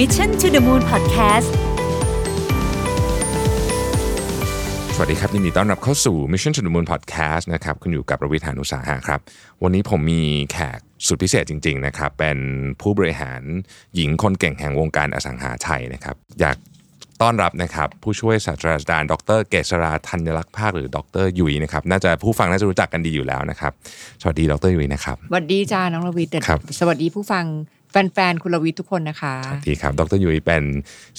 [0.00, 1.48] Mission to the Moon Podcast
[4.94, 9.20] สวัสดีครับยินดีต้อนรับเข้าสู่ Mission to the Moon Podcast นะครับคุณอยู่กับประวิทยานุสาหะครับ
[9.62, 10.22] วันนี้ผมมี
[10.52, 12.38] แขกสุดพิเศษจริง ๆ นะครับ เป็น
[12.80, 13.42] ผู้บริหาร
[13.94, 16.56] หญิงคนเก่งแห่งวงการอสังหาไทยนะครับ อยาก
[17.22, 23.72] ต้อนรับนะครับผู้ช่วยศาสตราจารย์ดรเกษราธัญลักษณ์ภาคหรือดรยุ้ยนะครับน่าจะผู้ฟังน่าจะรู้จักกันดีอยู่แล้วนะครับ
[24.22, 27.46] สวัสดีดรยุ้ยนะครับสวัสดีจ้าน้องรวิทย์แต่ครับสวัสดีผู้ฟัง
[27.96, 30.64] แฟนๆ คุณรวิทย์ทุกคนนะคะสวัสดีครับ ดรยุ้ยเป็น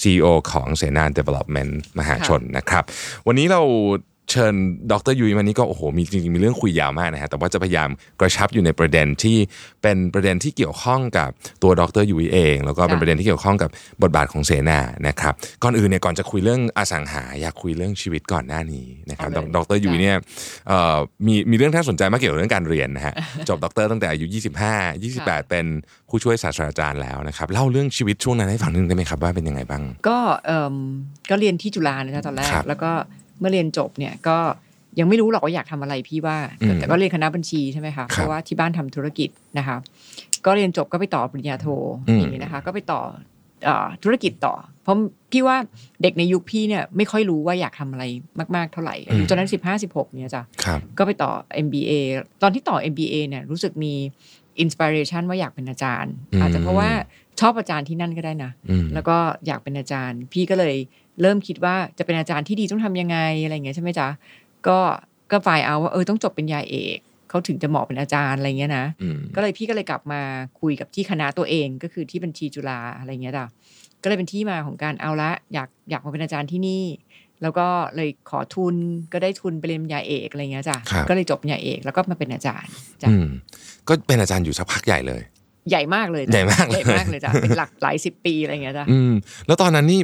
[0.02, 2.84] CEO ของเสนา Development มหาชนนะครับ
[3.26, 3.62] วันนี้เรา
[4.30, 4.54] เชิญ
[4.92, 7.88] ดรยุ้ยมานี่ก็โอ้โหมีจริงๆมีเรื่องคุยยาวมากนะฮะแต่ว่าจะพยายาม
[8.20, 9.36] กระชับอยู่ในประเด็นที่
[9.82, 11.28] เป็นประเด็นที่เกี่ยวข้องกับ
[11.62, 13.70] ตัวดรยุ้ยเอง แล้วก็เป็นค่ะประเด็นที่เกี่ยวข้องกับ
[14.02, 20.16] บทบาทของเสนานะครับก่อนอื่นเนี่ยก่อนจะคุยเรื่องอสังหาอยากคุยเรื่องชีวิตก่อนหน้านี้นะครับดดรยุ้ยเนี่ย
[20.68, 23.14] เอ่อมีมีเรื่องที่น่าสนใจมากเกี่ยวกับเรื่องการเรียนนะฮะ
[23.48, 24.26] จบด็อกเตอร์ตั้งแต่อายุ
[24.68, 25.66] 25 28 เป็น
[26.08, 30.74] ผู้ช่วยศาสตราจารย์แล้วนะครับเล่าเรื่องชีวิตช่วงนั้นให้ฟังนิดนึงได้ไหมครับว่าเป็นยังไงบ้าง ก็เอ่ม
[31.30, 32.92] ก็เรียนที่จุฬานะจ๊ะตอนแรครักบแล้วก็
[33.38, 34.36] เมื่อเรียนจบเนี่ยก็
[34.98, 39.76] ยังไม่รู้หรอกว่าอยากทำอะไรพี่ว่าอืมแต่ก็เรียนคณะบัญชีใช่ไหมคะเพราะว่าที่บ้านทำธุรกิจนะคะ
[40.46, 41.66] ก็เรียนจบก็ไปต่อปริญญาโท
[42.08, 43.00] อืมอย่างนี้นะคะ ก็ไปต่อ
[43.64, 44.96] เอ่อธุรกิจต่อ เพราะ
[45.32, 45.56] พี่ว่า
[46.02, 48.04] เด็กในยุคพี่เนี่ยไม่ค่อยรู้ว่าอยากทำอะไร
[48.56, 51.30] มาก ๆ เท่าไหร่อายุตอนนั้นสิบห้าสิบหกเนี่ยจ้ะครับก็ไปต่อ
[51.66, 51.92] MBA
[52.42, 53.94] ตอนที่ต่อ MBA เนี่ยรู้สึกมี
[54.60, 56.90] อินสปิเรชันว่าอยากเป็นอาจารย์อืมอาจจะเพราะว่า
[57.40, 60.76] ชอบอาจารย์ที่นั่นก็ได้นะอืมแล้วก็อยากเป็นอาจารย์ พี่ก็เลย
[61.22, 64.08] เริ่มคิดว่าจะเป็นอาจารย์ที่ดีต้องทำยังไงอะไรอย่างเงี้ยใช่ไหมจ๊ะ
[64.68, 64.78] ก็
[65.30, 70.20] ก็ฝ่ายเอาว่าเออต้องจบเป็นยาเอกเขาถึงจะเหมาะเป็นอาจารย์อะไรเงี้ยนะอืมก็เลยพี่ก็เลยกลับมา
[70.60, 73.46] คุยกับที่คณะตัวเองก็คือที่บัญชีจุฬาอะไรเงี้ยจ้ะ
[74.02, 76.84] ก็เลยเป็นที่มาของการเอาละอยากอยากมาเป็นอาจารย์ที่นี่
[77.42, 78.74] แล้วก็เลยขอทุน
[79.12, 82.70] ก็ได้ทุนไปเรียนปริญญาเอกอะไรเงี้ยจ้ะครับก็เลยจบปริญญาเอกแล้วก็มาเป็นอาจารย์
[83.02, 83.26] จ้ะอืม
[83.88, 85.22] ก็เป็นอาจารย์อยู่สักพักใหญ่เลย
[85.70, 89.12] ใหญ่มากเลยจ้ะใหญ่มากเลยใหญ่มากเลยจ้ะเป็นหลักหลายสิบปีอะไรเงี้ยจ้ะอืม
[89.46, 90.00] แล้วตอนนั้นนี่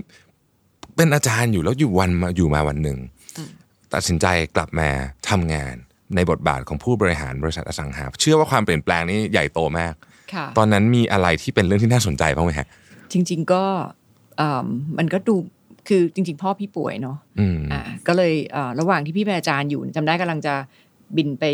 [0.96, 2.98] เป็นอาจารย์อยู่แล้วอยู่วันมาอยู่มาวันหนึ่ง
[3.36, 3.50] อืม
[3.94, 4.26] ตัดสินใจ
[4.56, 4.88] กลับมา
[5.30, 5.74] ทำงาน
[6.14, 9.94] ในบทบาทของผู้บริหารบริษัทอสังหา เชื่อว่าความเปลี่ยนแปลงนี้ใหญ่โตมาก
[10.32, 12.66] ค่ะตอนนั้นมีอะไรที่เป็นเรื่องที่น่าสนใจบ้างไหมฮะ
[13.12, 13.62] จริง ๆ ก็
[14.36, 14.66] เอิ่ม
[14.98, 15.34] มันก็ดู
[15.88, 20.54] คือจริง ๆ พ่อพี่ป่วยเนาะอืมอ่าก็เลยเอ่อระหว่างที่พี่เป็นอาจารย์อยู่จำได้กำลังจะ
[21.16, 21.44] บินไป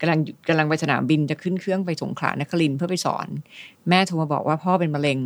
[0.00, 3.26] กำลังกำลังไปสนามบินจะขึ้นเครื่องไปสงขลานครินทร์เพื่อไปสอน
[3.88, 5.18] แม่โทรมาบอกว่าพ่อเป็นมะเร็ง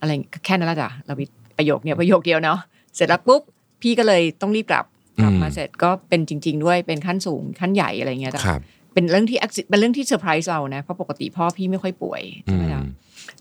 [0.00, 0.10] อะไร
[0.44, 1.22] แค่นั้นละจ้ะเราไป
[1.58, 2.58] ประโยคเนี้ยประโยคเดียวเนาะ
[2.94, 3.42] เสร็จแล้วปุ๊บ
[3.82, 4.86] พี่ก็เลยต้องรีบกลับ
[5.22, 8.60] กลับมาอืมเสร็จก็เป็นจริง ๆ ด้วยเป็นขั้นสูงขั้นใหญ่อะไรเงี้ยจ้ะครับ
[8.94, 12.82] เป็นเรื่องที่ acci- เป็นเรื่องที่เซอร์ไพรส์เรานะเพราะปกติพ่อพี่ไม่ค่อยป่วยอืใช่ไหมคะ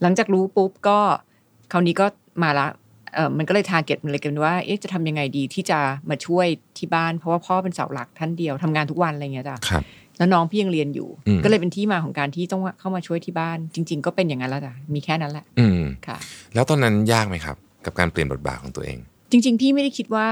[0.01, 0.99] หลังจากรู้ปุ๊บก็
[1.71, 2.05] คราวนี้ก็
[2.43, 2.67] มาละ
[3.13, 5.79] เออมันก็เลย target มันเลยกันว่าเอ๊ะจะทำยังไงดีที่จะ
[6.09, 9.83] มาช่วยที่บ้าน เพราะว่าพ่อเป็นเสาหลักท่านเดียวทำงานทุกวันอะไรเงี้ยจ้ะครับ
[10.17, 16.17] แล้วน้องพี่ยังเรียนอยู่อืมก็เลยเป็นที่มาของการที่ต้องเข้ามาช่วยที่บ้าน จริง ๆ ก็เป็นอย่างนั้นแล้วจ้ะมีแค่นั้นแหละ อืมค่ะ
[16.55, 17.55] แล้วตอนนั้นยากไหมครับ
[17.85, 18.97] กับการเปลี่ยนบทบาทของตัวเอง
[19.31, 20.27] จริง ๆ พี่ไม่ได้คิดว่า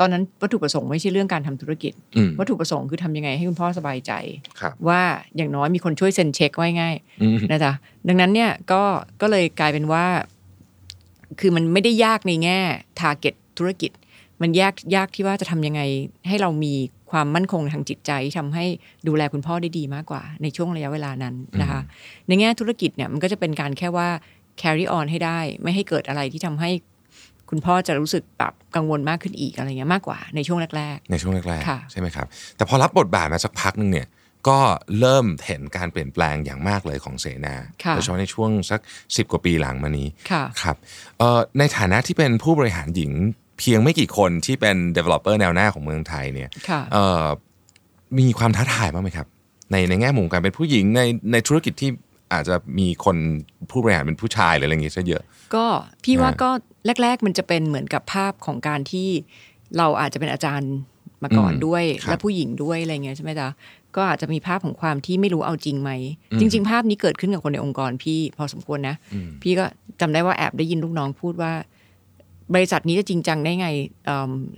[0.00, 4.12] ตอนนั้นวัตถุประสงค์ไม่ใช่เรื่องการทำธุรกิจอืมวัตถุประสงค์คือทำยังไงให้คุณพ่อสบายใจ
[4.60, 5.02] ครับว่า
[5.36, 7.72] อย่างน้อยมีคนช่วยเซ็นเช็คไว้ง่ายอืมนะจ๊ะ
[8.08, 8.82] ดังนั้นเนี่ยก็
[9.20, 10.04] ก็เลยกลายเป็นว่า
[11.40, 12.58] คือมันไม่ได้ยากในแง่
[13.00, 13.90] ทาร์เก็ตธุรกิจ
[14.42, 15.80] มันยากยากที่ว่าจะทำยังไง
[16.28, 16.74] ให้เรามี
[17.10, 18.64] ความมั่นคงทางจิตใจที่ทำให้
[19.08, 21.80] ดูแลคุณพ่อได้ดีมากกว่า ในช่วงระยะเวลานั้นนะคะ
[22.28, 24.08] ในแง่ธุรกิจเนี่ยมันก็จะเป็นการแค่ว่า
[24.62, 26.70] carry on ให้ได้ ไม่ให้เกิดอะไรที่ทำให้
[27.50, 34.06] คุณพ่อจะรู้สึกแบบกังวลมากขึ้นอีกอะไรเงี้ยมากกว่าในช่วงแรกในช่วงแรกค่ะๆใช่ไหมครับแต่พอรับบทบาทมาสักพักหนึ่งเนี่ย
[34.48, 34.58] ก็
[35.00, 38.80] เริ่มเห็นการเปลี่ยนแปลงอย่างมากเลยของเสนาค่ะโดยเฉพาะในช่วงสัก
[39.16, 40.76] สิบกว่าปีหลังมานี้ๆค่ะครับ
[41.18, 43.12] เอ่อในฐานะที่เป็นผู้บริหารหญิง
[43.58, 47.24] เพียงไม่กี่คนที่เป็น developer แนวหน้าของเมืองไทยเนี่ยค่ะเอ่อ
[48.18, 49.26] มีความท้าทายบ้างไหมครับ
[49.72, 51.90] ในในแง่มุมการเป็นผู้หญิงในในธุรกิจที่
[52.32, 53.16] อาจจะมีคน
[53.70, 55.22] ผู้บริหารเป็นผู้ชายหรืออะไรอย่างงี้ซะเยอะ
[55.54, 55.66] ก็
[56.04, 56.50] พี่ว่าอ่าก็
[57.02, 59.08] แรก ๆ มันจะเป็นเหมือนกับภาพของการที่
[59.76, 60.72] เราอาจจะเป็นอาจารย์
[61.22, 63.48] มาก่อนอืมด้วยครับและผู้หญิงด้วยอะไรเงี้ยใช่ไหมจ๊ะ
[63.96, 65.90] ก็อาจจะมีภาพของความที่ไม่รู้เอาจริงไหม
[66.32, 69.64] อืมจริง ๆ ภาพนี้เกิดขึ้นกับคนในองค์กรพี่พอสมควรนะอืมพี่ก็
[70.00, 71.52] จำได้ว่าแอบได้ยินลูกน้องพูดว่า
[72.54, 73.68] บริษัทนี้จะจริงจังได้ไง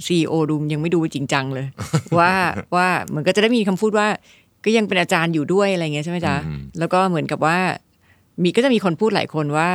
[0.06, 1.67] ซีอีโอดูยังไม่ดูจริงจังเลย
[2.19, 2.32] ว่า
[2.76, 4.06] ว่าเหมือนก็จะได้มีคำพูดว่า
[4.64, 7.59] ก็ยังเป็นอาจารย์อยู่ด้วยอะไรเงี้ยใช่ไหมจ๊ะอืมแล้วก็เหมือนกับว่า
[8.43, 9.69] มีก็จะมีคนพูดหลายคนว่า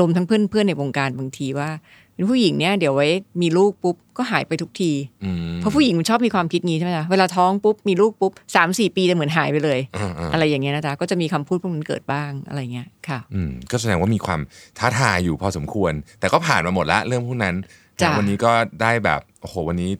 [0.00, 1.70] ลมทั้งเพื่อนเพื่อนในวงการบางทีว่า
[2.14, 3.08] เป็นผู้หญิงเนี่ยเดี๋ยวไว้
[3.42, 4.92] มีลูกปุ๊บก็หายไปทุกที
[5.24, 14.40] อืมเพราะผู้หญิงมันชอบมีความคิดงี้ใช่ไหมจ๊ะเวลาท้องปุ๊บมีลูกปุ๊บสามสี่ปีจะเหมือนหายไปเลยอ่าๆอะไรอย่างเงี้ยนะจ๊ะก็จะมีคำพูดพวกนั้นเกิดบ้างอะไรเงี้ยค่ะอืมก็แสดงว่ามีความ
[14.78, 17.54] ท้าทายอยู่พอสมควร แต่ก็ผ่านมาหมดละเรื่องพวกนั้น
[18.00, 18.52] จ้ะวันนี้ก็
[18.82, 19.90] ได้แบบโอ้โหวันนี้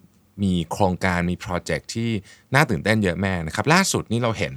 [0.42, 2.10] มีโครงการมีโปรเจกต์ที่
[2.54, 4.54] น่าตื่นเต้นเยอะแยะนะครับล่าสุดนี่เราเห็น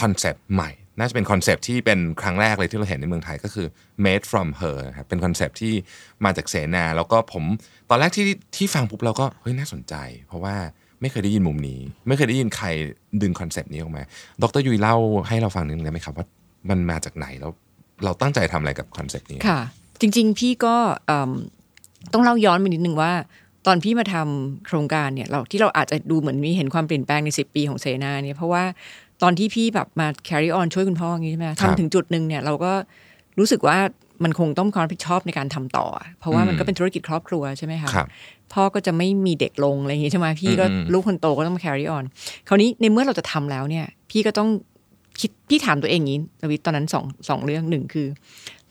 [0.00, 3.66] คอนเซปต์ใหม่ น่าจะเป็นคอนเซปต์ที่เป็นครั้งแรกเลยที่เราเห็นในเมืองไทยก็คือ
[4.04, 5.74] made from her ครับเป็นคอนเซปต์ที่
[6.24, 7.44] มาจากเสนา แล้วก็ผม
[7.90, 8.26] ตอนแรกที่
[8.56, 9.94] ที่ฟังปุ๊บเราก็เฮ้ยน่าสนใจ
[10.28, 10.54] เพราะว่า
[11.00, 12.66] ไม่เคยได้ยินมุมนี้ ไม่เคยได้ยินใคร
[13.22, 14.02] ดึงคอนเซปต์นี้ออกมา
[14.42, 14.96] ดรยุ้ยเล่า
[15.28, 16.26] ให้เราฟังนิดนึงได้ไหมครับว่า
[16.70, 17.50] มันมาจากไหนแล้ว
[18.04, 19.60] เราตั้งใจทำอะไรกับคอนเซปต์นี้ค่ะ
[20.00, 20.74] จริง ๆ พี่ก็
[22.12, 23.12] ต้องเล่าย้อนไปนิดนึงว่า
[23.66, 28.64] ตอนพี่มาทำโครงการเนี่ยเราที่เราอาจจะดูเหมือนมีเห็นความเปลี่ยนแปลงใน 10 ปีของเสนาเนี่ยเพราะว่า
[29.22, 32.72] ตอนที่พี่แบบมา carry on ช่วยคุณพ่ออย่างนี้ใช่ไหมครับทำถึงจุดหนึ่งเนี่ยเราก็
[33.38, 33.78] รู้สึกว่า
[34.24, 35.86] มันคงต้องความรับผิดชอบในการทำต่อ
[36.20, 38.08] เพราะว่ามันก็เป็นธุรกิจครอบครัวใช่ไหมคะครับ
[38.52, 42.04] พ่อก็จะไม่มีเด็กลงอะไรอย่างงี้ใช่ไหมพี่ก็อืมอืมลูกคนโตก็ต้องมา carry on
[42.48, 44.48] คราวนี้ในเมื่อเราจะทำแล้วเนี่ย พี่ก็ต้อง
[45.20, 48.06] คิดพี่ถามตัวเองอย่างนี้นวิทย์ตอนนั้นสองสองเรื่องหนึ่งคือ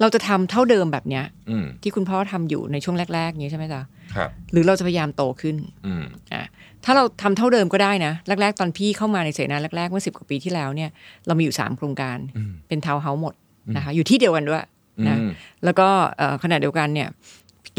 [0.01, 3.81] เราจะทำเท่าเดิมแบบเนี้ยอืมที่คุณพ่อทำอยู่ในช่วงแรกๆอย่างนี้ใช่ไหมจ๊ะ
[4.15, 5.55] ครับ หรือเราจะพยายามโตขึ้น
[5.85, 6.03] อืม
[6.33, 6.43] อะ
[6.85, 10.89] ถ้าเราทำเท่าเดิมก็ได้นะ แรก ๆ ตอนพี่เข้ามาในเสนาแรกๆเมื่อสิบกว่าปีที่แล้วเนี่ย
[11.27, 13.33] เรามีอยู่สามโครงการอืมเป็นทาวน์เฮาส์หมด
[13.75, 14.63] นะคะ อยู่ที่เดียวกันด้วย
[15.07, 15.29] นะอืม
[15.65, 15.87] แล้วก็
[16.17, 17.07] เอ่อขณะเดียวกันเนี่ย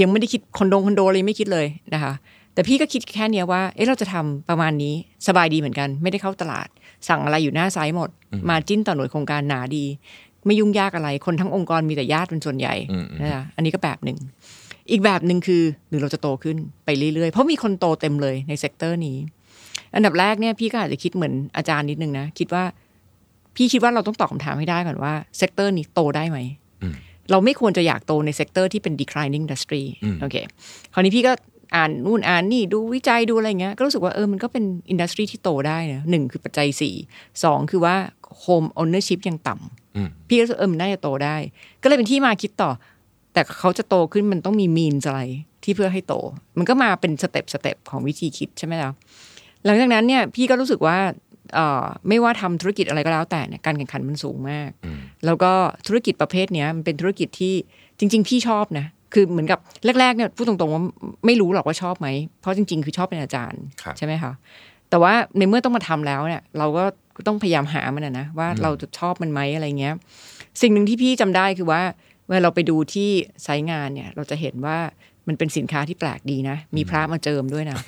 [0.00, 2.12] ยังไม่ได้คิดคอนโดคอนโดเลยไม่คิดเลยนะคะ
[2.54, 4.94] แต่พี่ก็คิดแค่เนี้ยว่า เอ๊ะเราจะทำประมาณนี้
[5.26, 6.68] สบายดีเหมือนกัน ไม่ได้เข้าตลาด
[7.08, 8.10] สั่งอะไรอยู่หน้า site หมด
[8.49, 9.84] margin ต่อหน่วยโครงการหนาดี
[10.46, 14.19] ไม่ยุ่งยากอะไร คนทั้งองค์กรมีแต่ญาติเป็นส่วนใหญ่อืมอืมนะคะอันนี้ก็แบบหนึ่ง
[14.90, 19.16] อีกแบบหนึ่งคือหรือเราจะโตขึ้นไปเรื่อยๆ เพราะมีคนโตเต็มเลยใน sector นี้
[19.94, 22.64] อันดับแรกเนี่ยพี่ก็อาจจะคิดเหมือนอาจารย์นิดนึงนะคิดว่า
[23.56, 26.38] พี่คิดว่าเราต้องตอบคำถามให้ได้ก่อนว่า sector นี้โตได้ไหม
[26.82, 26.94] อืม
[27.31, 30.37] เราไม่ควรจะอยากโตใน sector ที่เป็น declining industry อืมโอเค
[30.92, 31.32] คราวนี้พี่ก็
[31.76, 36.94] อ่านนู่นอ่านนี่ดูวิจัยดูอะไรเงี้ย ก็รู้สึกว่าเออมันก็เป็น industry ที่โตได้นะหนึ่งคือปัจจัยสี่
[37.44, 37.94] สองคือว่า
[38.44, 39.86] home ownership ยังต่ำอืมพี่ก็รู้
[40.48, 41.37] สึกเออมันน่าจะโตได้
[41.82, 42.70] ก็เลยเป็นที่มาคิดต่อ
[43.32, 45.20] แต่เขาจะโตขึ้นมันต้องมี mean อะไร
[45.64, 46.14] ที่เพื่อให้โต
[46.58, 48.90] มันก็มาเป็นสเต็ปสเต็ปของวิธีคิดใช่ไหมล่ะ
[49.64, 50.98] หลังจากนั้นเนี่ยพี่ก็รู้สึกว่า
[51.54, 55.52] เอ่อไม่ว่าทำธุรกิจอะไรก็แล้วแต่เนี่ยการแข่งขันมันสูงมากอืมแล้วก็
[55.87, 57.54] ธุรกิจประเภทเนี้ยมันเป็นธุรกิจที่
[57.99, 59.58] จริง ๆ พี่ชอบนะ คือเหมือนกับ
[60.00, 60.82] แรกๆเนี่ยพูดตรงๆว่า
[61.26, 62.08] ไม่รู้หรอกว่าชอบไหม
[62.40, 64.32] เพราะจริง ๆ คือชอบเป็นอาจารย์ครับใช่ไหมคะ
[64.90, 66.84] แต่ว่าในเมื่อต้องมาทำแล้วเนี่ยเราก็
[67.28, 69.94] ต้องพยายามหามันนะนะว่าเราจะชอบมันไหมอะไรเงี้ย
[70.62, 71.82] สิ่งหนึ่งที่พี่จำได้คือว่า
[72.26, 73.10] เวลาเราไปดูที่
[73.42, 74.78] ไซต์งานเนี่ย เราจะเห็นว่า
[75.28, 77.78] มันเป็นสินค้าที่แปลกดีนะ มีพระมาเจิมด้วยนะ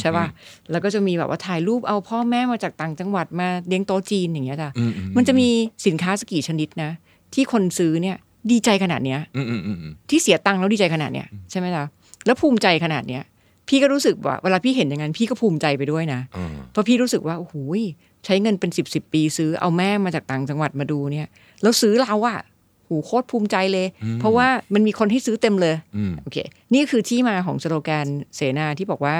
[0.00, 0.26] ใช่ป่ะ
[0.70, 5.48] แล้วก็จะมีแบบว่าถ่ายรูปเอาพ่อแม่มาจากต่างจังหวัดมาเลี้ยงโต๊ะจีนอย่างเงี้ยจ้ะอืมอืมันจะมี
[5.86, 6.90] สินค้าสกกี่ชนิดนะ
[7.34, 8.16] ที่คนซื้อเนี่ย
[8.50, 11.84] ดีใจขนาดเนี้ยอืมอืมอืมอืมที่เสียตังค์แล้วดีใจขนาดเนี้ยใช่ไหมล่ะ
[12.26, 13.22] แล้วภูมิใจขนาดเนี้ย
[13.68, 17.82] พี่ก็รู้สึกว่าเวลาพี่เห็นอย่างนั้นพี่ก็ภูมิใจไปด้วยนะอืมเพราะพี่รู้สึกว่าโอ้โหย
[18.24, 21.28] ใช้เงินเป็นสิบสิบปีซื้อเอาแม่มาจากต่างจังหวัดมาดูเนี่ย
[21.62, 22.40] แล้วซื้อเราอะ
[22.84, 23.86] โหโคตรภูมิใจเลย
[24.20, 26.36] เพราะว่ามันมีคนให้ซื้อเต็มเลยอืมโอเค
[26.74, 28.06] นี่คือที่มาของสโลแกน
[28.36, 29.16] เสนาที่บอกว่า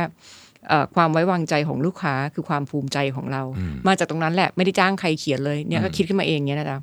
[0.68, 6.78] เอ่อความไว้วางใจของลูกค้าคือความภูมิใจของเราอืมมาจากตรงนั้นแหละไม่ได้จ้างใครเขียนเลยเนี่ยก็คิดขึ้นมาเองเนี่ยนะจ๊ะ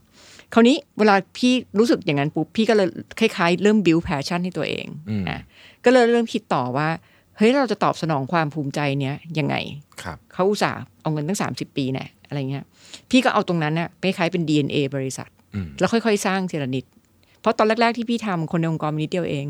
[0.54, 2.88] คราวนี้เวลาพี่รู้สึกอย่างนั้นปุ๊บพี่ก็เลย
[3.20, 5.40] คล้ายๆ เริ่ม build passion ให้ตัวเองอืมอะ
[5.86, 6.88] ก็เลยเริ่มคิดต่อว่า
[7.38, 9.56] เฮ้ยเราจะตอบสนองความภูมิใจเนี้ยยังไง
[10.02, 12.64] ครับเขาอุตส่าห์เอาเงินตั้ง 30 ปีแน่อะไรเงี้ย
[13.10, 16.86] พี่ก็เอาตรงนั้นน่ะไปคล้ายเป็น DNA บริษัทอืมแล้วค่อยๆ สร้างทีละนิด
[17.42, 19.46] เพราะตอนแรกๆที่พี่ทำคนในองค์กรมีนิดเดียวเอง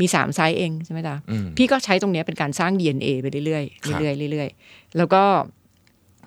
[0.00, 5.22] มีสามไซส์เองใช่ไหมจ๊ะอืมพี่ก็ใช้ตรงเนี้ยเป็นการสร้าง DNA ไปเรื่อยครับๆเรื่อยๆเรื่อยๆแล้วก็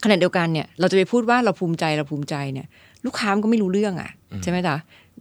[0.03, 2.67] ขณะเดียวกันเนี่ยเราจะไปพูดว่าเราภูมิใจเราภูมิใจเนี่ย
[3.05, 4.11] ลูกค้ามันก็ไม่รู้เรื่องอะ
[4.43, 4.75] ใช่ไหมจ๊ะ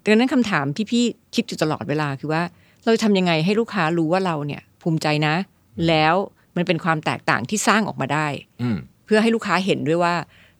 [0.05, 1.04] ดังนั้นคำถามที่พี่
[1.35, 2.42] คิดอยู่ตลอดเวลาคือว่า
[2.85, 5.35] เราจะทำยังไงให้ลูกค้ารู้ว่าเราเนี่ย ภูมิใจนะ
[5.88, 6.14] แล้ว
[6.56, 8.26] มันเป็นความแตกต่างที่สร้างออกมาได้
[8.62, 10.14] อืมเพื่อให้ลูกค้าเห็นด้วยว่า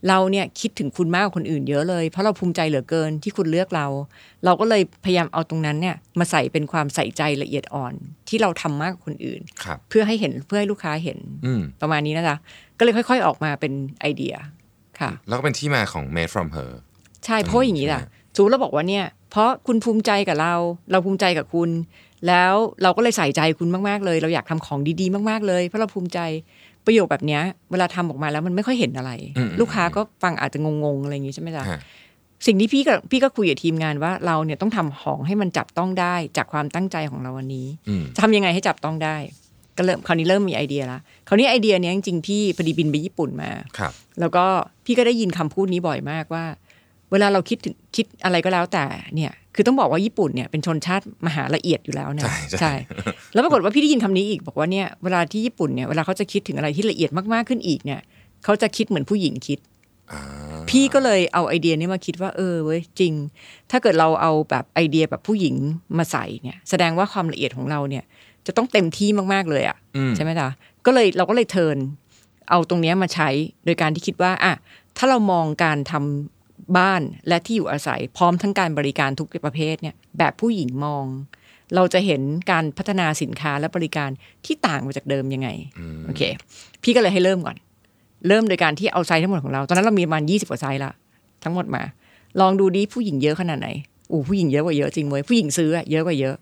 [0.09, 3.87] เราเนี่ยคิดถึงคุณมากกว่าคนอื่นเยอะเลย เพราะเราภูมิใจเหลือเกินที่คุณเลือกเรา
[4.45, 7.95] เราก็เลยพยายามเอาตรงนั้นเนี่ยมาใส่เป็นความใส่ใจละเอียดอ่อน
[8.29, 12.37] ที่เราทำมากกว่าคนอื่นครับเพื่อให้เห็นเพื่อให้ลูกค้าเห็นอืมประมาณนี้นะจ๊ะ
[12.79, 14.35] ก็เลยค่อย ๆ ออกมาเป็นไอเดีย
[15.01, 16.71] ค่ะ แล้วก็เป็นที่มาของ made from her
[17.25, 18.03] ใช่เพราะอย่างนี้แหละ
[18.37, 20.55] จูเราบอกว่าเนี่ย เพราะคุณภูมิใจกับเรา
[20.91, 21.71] เราภูมิใจกับคุณ
[22.29, 26.19] แล้วเราก็เลยใส่ใจคุณมากๆเลย เราอยากทำของดีๆ มากๆเลย เพราะเราภูมิใจ
[26.87, 31.81] ประโยคแบบเนี้ยเวลาทำออกมาแล้วมันไม่ค่อยเห็นอะไรอืมลูกค้าก็ฟังอาจจะงงๆอะไรอย่างนี้ใช่ไหมจ๊ะฮะ
[32.47, 39.17] สิ่งที่พี่กับพี่ก็คุยกับทีมงานว่าเราเนี่ยต้องทำของให้มันจับต้องได้จากความตั้งใจของเราวันนี้อืมจะทำยังไงให้จับต้องได้
[39.77, 44.45] ก็เริ่มคราวนี้เริ่มมีไอเดียละคราวนี้ไอเดียเนี้ยจริงๆพี่พอดีบินไปญี่ปุ่นมาครับ แล้วก็
[44.85, 46.45] พี่ก็ได้ยินคำพูดนี้บ่อยมากว่า
[47.13, 48.85] เวลาเราคิดถึงคิดอะไรก็แล้วแต่
[49.15, 52.73] เนี่ยคือต้องบอกว่าญี่ปุ่นเนี่ยเป็นชนชาติมหาละเอียดอยู่แล้วนะใช่ใช่
[53.33, 58.01] แล้วปรากฏว่าพี่ได้ยินคำนี้อีกบอกว่าเนี่ยเวลาที่ญี่ปุ่นเนี่ยเวลาเขาจะคิดถึงอะไรที่ละเอียดมากๆขึ้นอีกเนี่ย
[58.45, 59.59] เขาจะคิดเหมือนผู้หญิงคิด
[60.13, 60.23] อ่า
[60.71, 63.13] พี่ก็เลยเอาไอเดียนี้มาคิดว่าเออเว้ยจริง
[63.71, 65.55] ถ้าเกิดเราเอาแบบไอเดียแบบผู้หญิง
[65.99, 68.05] มาใส่เนี่ยแสดงว่าความละเอียดของเราเนี่ย
[68.47, 70.49] จะต้องเต็มที่มากๆเลยอะอืมใช่ไหมจ๊ะ
[70.87, 71.77] ก็เลยเราก็เลย turn
[72.51, 73.29] เอาตรงเนี้ยมาใช้
[73.65, 74.53] โดยการที่คิดว่าอะ
[74.97, 76.38] ถ้าเรามองการทำ
[76.77, 81.05] บ้านและที่อยู่อาศัยพร้อมทั้งการบริการทุกประเภทเนี่ยแบบผู้หญิงมอง
[81.75, 84.11] เราจะเห็นการพัฒนาสินค้าและบริการ
[84.47, 85.49] ที่ต่างไปจากเดิมยังไง
[86.07, 86.23] โอเค
[86.83, 87.57] พี่ก็เลยให้เริ่มก่อน
[88.29, 90.93] เริ่มโดยการที่เอา site ทั้งหมดของเรา ตอนนั้นเรามีประมาณยี่สิบกว่า site ละ
[91.45, 91.83] ทั้งหมดมา
[92.41, 93.69] ลองดูดิผู้หญิงเยอะขนาดไหน
[94.11, 96.35] อู้ผู้หญิงเยอะกว่าเยอะจริงเว้ยผู้หญิงซื้ออะเยอะกว่าเยอะ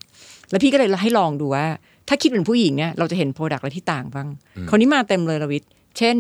[0.50, 1.66] แล้วพี่ก็เลยให้ลองดูว่า
[2.09, 4.28] ถ้าคิดเป็นผู้หญิงเนี่ยเราจะเห็นโปรดักต์อะไรที่ต่างบ้าง
[4.68, 6.16] คราวนี้มาเต็มเลยระวิทย์เช่น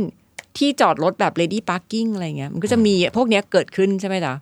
[0.58, 4.34] ที่จอดรถแบบ lady parking อะไรเงี้ยมันก็จะมีพวกเนี้ยเกิดขึ้นใช่ไหมจ๊ะ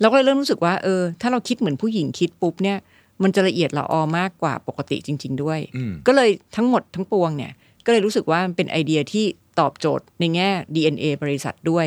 [0.00, 2.78] เราก็เลยเริ่มรู้สึกว่าเออถ้าเราคิดเหมือนผู้หญิงคิดปุ๊บเนี่ย
[3.22, 5.60] มันจะละเอียดละออมากกว่าปกติจริง ๆ ด้วย
[6.06, 7.52] ก็เลยทั้งหมดทั้งปวงเนี่ย
[7.86, 9.24] ก็เลยรู้สึกว่ามันเป็นไอเดียที่
[9.60, 11.86] ตอบโจทย์ในแง่ DNA บริษัทด้วย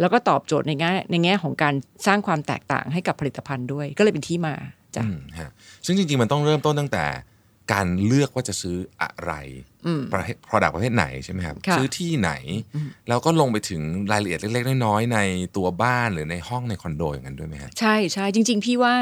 [0.00, 1.74] แล้วก็ตอบโจทย์ในแง่ในแง่ของการ
[2.06, 4.54] สร้างความแตกต่างให้กับผลิตภัณฑ์ด้วย ก็เลยเป็นที่มา
[4.96, 5.50] จ้ะอืมฮะ
[5.86, 7.04] ซึ่งจริงๆมันต้องเริ่มต้นตั้งแต่
[7.72, 9.32] การเลือกว่าจะซื้ออะไร
[10.12, 12.32] ประเภท product ประเภทไหนใช่ไหมครับค่ะซื้อที่ไหน
[13.08, 15.18] แล้วก็ลงไปถึงรายละเอียดเล็กๆน้อยๆใน
[15.56, 18.94] ตัวบ้านหรือในห้องในคอนโดอย่างนั้นด้วยไหมครับใช่ใช่จริง ๆ พี่ว่า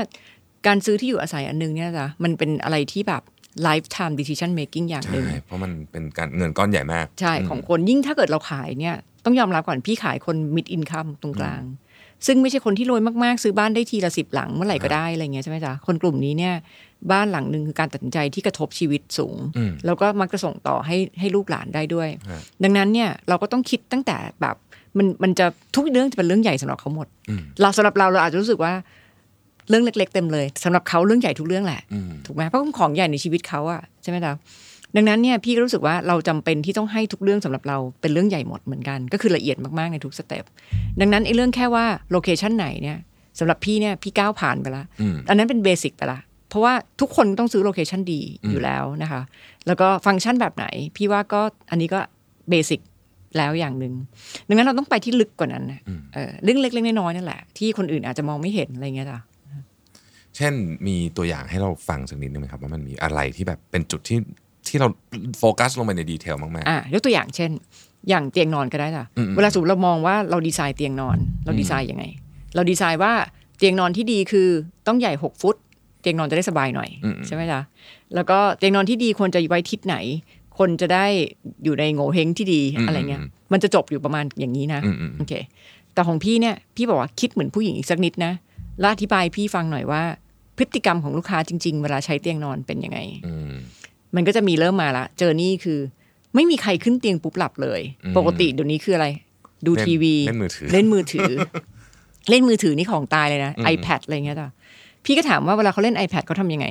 [0.67, 3.23] การซื้อที่อยู่อาศัยอันหนึงเนี่ยจ้ะมันเป็นอะไรที่แบบ
[3.67, 11.63] lifetime decision making อย่างหนึ่งใช่เพราะมันเป็นการเงินก้อนใหญ่มาก ใช่ของคนยิ่งถ้าเกิดเราขายเนี่ยต้องยอมรับก่อนพี่ขายคน mid income ตรงกลาง
[12.27, 16.55] ซึ่งไม่ใช่คนที่รวยมากๆ ซื้อบ้านได้ทีละสิบหลังเมื่อไหร่ก็ได้อะไรเงี้ยใช่ไหมจ๊ะคนกลุ่มนี้เนี่ย
[17.13, 24.57] บ้านหลังหนึ่งคือการตัดสินใจที่กระทบชีวิตสูงอืมแล้วก็มักจะส่งต่อให้ให้ลูกหลานได้ด้วยฮะดังนั้นเนี่ยเราก็ต้องคิดตั้งแต่แบบ
[24.99, 27.07] มันมันจะทุกเรื่องจะเป็นเรื่องใหญ่สำหรับเขาหมด
[27.61, 28.73] เราสำหรับเราเราอาจจะรู้สึกว่า
[29.69, 34.33] เรื่องเล็ก ๆ เต็มเลยสำหรับเขาเรื่องใหญ่ทุกเรื่องแหละอืมถูกไหมเพราะมันของใหญ่ในชีวิตเขาอะใช่ไหมจ๊ะ
[34.97, 40.45] ดังนั้นเนี่ยพี่ก็รู้สึกว่าเราจำเป็นที่ต้องให้ทุกเรื่องสำหรับเราเป็นเรื่องใหญ่หมดเหมือนกัน ก็คือละเอียดมากๆในทุกสเต็ป
[41.01, 42.99] ดังนั้นไอ้เรื่องแค่ว่า location ไหนเนี่ย
[43.39, 46.19] สำหรับพี่เนี่ยพี่ก้าวผ่านไปละอืมอันนั้นเป็น basic ไปละ
[46.51, 49.21] เพราะว่าทุกคนต้องซื้อ location ดีอยู่แล้วนะคะ
[49.67, 50.67] แล้วก็ฟังก์ชันแบบไหน
[50.97, 51.41] พี่ว่าก็
[51.71, 52.01] อันนี้ก็
[52.51, 52.81] basic
[53.37, 53.95] แล้วอย่างหนึ่ง
[54.49, 55.81] ดังนั้นเราต้องไปที่ลึกกว่านั้นนะ
[56.15, 59.21] เออเรื่องเล็กๆน้อยๆนั่นแหละ ที่คนอื่นอาจจะมองไม่เห็นอะไรเงี้ยจ้ะ
[60.37, 60.55] เช่น
[60.87, 64.19] มีตัวอย่างให้เราฟังสักนิดนึงไหมครับ ว่ามันมีอะไรที่แบบเป็นจุดที่
[64.69, 64.89] ที่เรา
[65.39, 67.51] โฟกัสลงไปในดีเทลมากอะยกตัวอย่างเช่น
[68.09, 72.05] อย่างเตียงนอนก็ได้จ้ะอืมเวลาสมมติเรามองว่าเราดีไซน์เตียงนอน เราดีไซน์ยังไง
[72.55, 73.13] เราดีไซน์ว่า
[73.59, 74.49] เตียงนอนที่ดีคือ
[74.87, 75.57] ต้องใหญ่หกฟุต
[76.01, 77.61] เตียงนอนจะได้สบายหน่อยอืมใช่ไหมจ๊ะ
[78.15, 79.97] แล้วก็เตียงนอนที่ดีควรจะไว้ทิศไหน
[80.59, 81.05] คนจะได้
[81.65, 85.33] อยู่ในโง่เฮงที่ดีอะไรเงี้ย มันจะจบอยู่ประมาณอย่างนี้นะอืมอืมโอเค
[85.95, 88.33] แต่ของพี่เนี่ย พี่บอกว่าคิดเหมือนผู้หญิงอีกสักนิดนะ
[88.81, 90.03] แล้วอธิบายพี่ฟังหน่อยว่า
[90.57, 93.53] พฤติกรรมของลูกค้าจริง ๆ เวลาใช้เตียงนอนเป็นยังไงๆอืม
[94.15, 95.79] มันก็จะมีเริ่มมาละเจอนี่คือ
[96.35, 99.07] ไม่มีใครขึ้นเตียงปุ๊บหลับเลยอืมปกติเดี๋ยวนี้คืออะไร
[99.67, 101.33] ดูเล่นทีวี เล่นมือถือ เล่นมือถือ
[102.31, 104.49] เล่นมือถือนี่ของตายเลยนะอืม iPad อะไรเงี้ยจ้ะ
[105.05, 106.67] พี่ก็ถามว่าเวลาเขาเล่น iPad เขาทำยังไง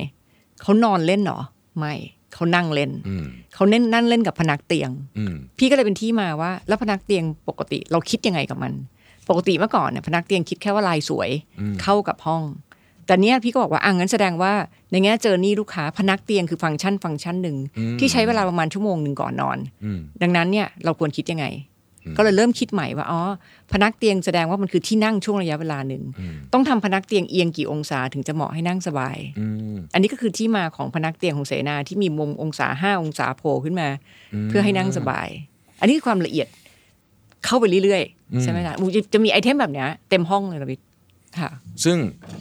[0.61, 1.39] เขานอนเล่นเหรอ
[1.77, 1.93] ไม่
[2.33, 8.73] เขานั่งเล่นอืมเขาเล่นนั่งเล่นกับพนักเตียงอืมพี่ก็เลยเป็นที่มาว่า แล้วพนักเตียงปกติ เราคิดยังไงกับมัน
[9.29, 12.43] ปกติเมื่อก่อนเนี่ยพนักเตียงคิดแค่ว่าลายสวยอืมเข้ากับห้อง
[13.05, 14.53] แต่เนี้ยพี่ก็บอกว่าอะงั้นแสดงว่า
[14.91, 17.57] ในแง่เจอนี่ลูกค้าพนักเตียงคือฟังก์ชันฟังก์ชันหนึ่ง
[17.99, 21.45] ที่ใช้เวลาประมาณชั่วโมงหนึ่งก่อนนอนอืมดังนั้นเนี่ยเราควรคิดยังไง
[22.17, 23.21] ก็เลยเริ่มคิดใหม่ว่าอ๋อ
[23.71, 33.89] พนักเตียงแสดงว่ามันคือที่นั่งช่วงระยะเวลาหนึ่งอืมต้องทำพนักเตียงเอียงกี่องศาถึงจะเหมาะให้นั่งสบายอืมอันนี้ก็คือที่มาของพนักเตียงของเสนาที่มีมุมองศาห้าองศาโผล่ขึ้นมา
[34.49, 35.27] เพื่อให้นั่งสบาย
[35.79, 36.47] อันนี้คือความละเอียด
[37.45, 40.79] เข้าไปเรื่อยๆใช่ไหมล่ะอุ๊ยจะจะมีไอเทมแบบเนี้ยเต็มห้องเลยระวิท
[41.39, 41.49] ค่ะ
[41.83, 41.97] ซึ่ง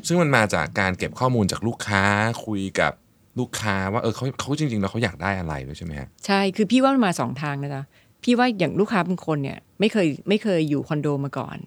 [0.06, 2.02] ซึ่งมันมาจากการเก็บข้อมูลจากลูกค้า
[2.44, 2.92] คุยกับ
[3.38, 7.82] ลูกค้าว่าเออเขาเขาจริงๆแล้วเขาอยากได้อะไรด้วยใช่ไหมฮะใช่คือพี่ว่ามันมาสองทางนะจ๊ะ
[8.22, 11.58] พี่ว่าอย่างลูกค้าบางคนเนี่ยไม่เคยไม่เคยอยู่คอนโดมาก่อน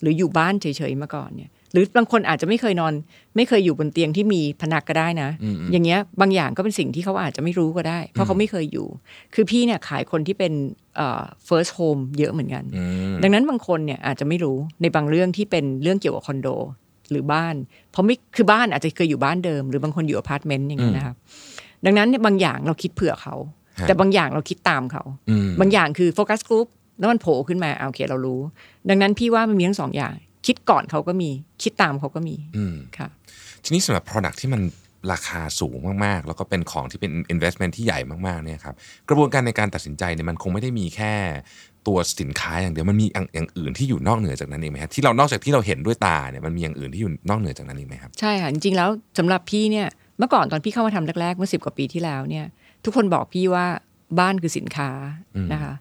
[0.00, 2.94] หรืออยู่บ้านเฉยๆมาก่อนเนี่ย หรือบางคนอาจจะไม่เคยนอน
[3.36, 5.30] ไม่เคยอยู่บนเตียงที่มีพนักก็ได้นะ
[5.72, 8.86] อย่างเงี้ยบางอย่างก็เป็นสิ่งที่เขาอาจจะไม่รู้ก็ได้ เพราะเขาไม่เคยอยู่
[9.34, 10.52] คือพี่เนี่ยขายคนที่เป็น
[10.96, 16.48] เอ่อ first home เยอะเหมือนกันอืมดังนั้นบางคนเนี่ยอาจจะไม่รู้ในบางเรื่องที่เป็นเรื่องเกี่ยวกับคอนโด
[17.10, 17.54] หรือบ้าน
[17.90, 21.16] เพราะไม่คือบ้านอาจจะเคยอยู่บ้านเดิม หรือบางคนอยู่อพาร์ตเมนต์อย่างเงี้ยนะครับ
[21.84, 26.66] ดังนั้นเนี่ยบางอย่างเราคิดเผื่อเขาฮะ แต่บางอย่างเราคิดตามเขาอืมบางอย่างคือโฟกัสกลุ่ม
[26.98, 28.40] แล้วมันโผล่ขึ้นมาอ่าโอเคเรารู้
[28.88, 30.14] ดังนั้นพี่ว่ามันมีทั้งสองอย่าง
[30.46, 31.30] คิดก่อนเขาก็มี
[31.62, 33.08] คิดตามเขาก็มีอืมค่ะ
[33.64, 34.62] ทีนี้สำหรับ Product ที่มัน
[35.12, 38.74] ราคาสูงมากๆ แล้วก็เป็นของที่เป็น investment ที่ใหญ่มากๆเนี่ยครับ
[39.08, 41.14] กระบวนการในการตัดสินใจเนี่ยมันคงไม่ได้มีแค่
[41.86, 49.86] ตัวสินค้าอย่างเดียวมันมีอย่างอย่างอื่นที่อยู่นอกเหนือจากนั้นเองไหมครับที่เรานอกจากที่เราเห็นด้วยตาเนี่ยมันมีอย่างอื่นที่อยู่นอกเหนือจากนั้นอีกไหมครับใช่ค่ะจริงๆแล้วสำหรับพี่เนี่ย
[50.18, 52.46] เมื่อก่อนตอนพี่เข้ามาทำแรกๆเมื่อสิบกว่าปีที่แล้วเนี่ย
[52.84, 53.66] ทุกคนบอกพี่ว่า
[54.18, 54.90] บ้านคือสินค้า
[55.52, 55.72] นะคะ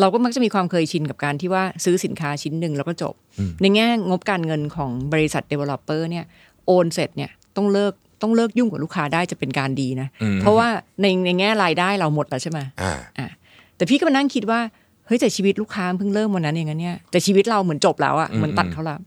[0.00, 3.14] เราก็มักจะมีความเคยชินกับการที่ว่าซื้อสินค้าชิ้นหนึ่งแล้วก็จบ
[3.62, 6.24] ในแง่งบการเงินของบริษัท developer เนี่ย
[6.66, 10.68] โอนเสร็จเนี่ยต้องเลิกต้องเลิกยุ่งกับลูกค้าได้จะเป็นการดีนะอืมเพราะว่า
[11.02, 13.28] ในในแง่รายได้เราหมดแล้วใช่ไหมอ่าอะ
[13.76, 14.60] แต่พี่ก็มานั่งคิดว่า
[15.06, 18.98] เฮ้ยแต่ชีวิตลูกค้าเพิ่งเริ่มวันนั้นเองนะเนี่ยแต่ชีวิตเราเหมือนจบแล้วอะ่ะเหมือนตัดเขาแล้ว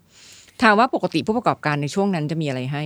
[0.61, 2.83] ถามว่าปกติผู้ประกอบการในช่วงนั้นจะมีอะไรให้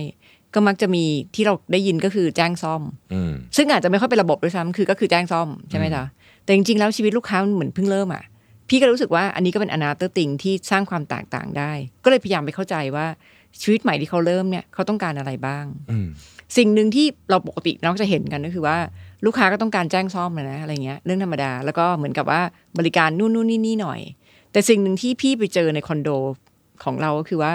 [0.56, 2.82] ก็มักจะมีที่เราได้ยินก็คือแจ้งซ่อม
[3.12, 6.04] อืมซึ่งอาจจะไม่ค่อยเป็นระบบด้วยซ้ำคือก็คือแจ้งซ่อมใช่ไหมจ๊ะ
[6.44, 8.24] แต่จริงๆแล้วชีวิตลูกค้ามันเหมือนเพิ่งเริ่มอะ
[8.68, 11.72] พี่ก็รู้สึกว่าอันนี้ก็เป็นอนาเตอร์ติงที่สร้างความแตกต่างได้
[12.04, 13.06] ก็เลยพยายามไปเข้าใจว่า
[13.62, 16.06] ชีวิตใหม่ที่เขาเริ่มเนี่ยเขาต้องการอะไรบ้างอืม
[16.56, 18.76] สิ่งหนึ่งที่เราปกติน้องจะเห็นกันก็คือว่า
[19.24, 22.40] ลูกค้าก็ต้องการแจ้งซ่อมนะนะอะไรเงี้ยเรื่องธรรมดา แล้วก็เหมือนกับว่า
[22.78, 24.00] บริการนู่นนู่นนี่นี่หน่อย
[24.52, 26.10] แต่สิ่งหนึ่งที่พี่ไปเจอในคอนโด
[26.84, 27.52] ของเราก็คือว่า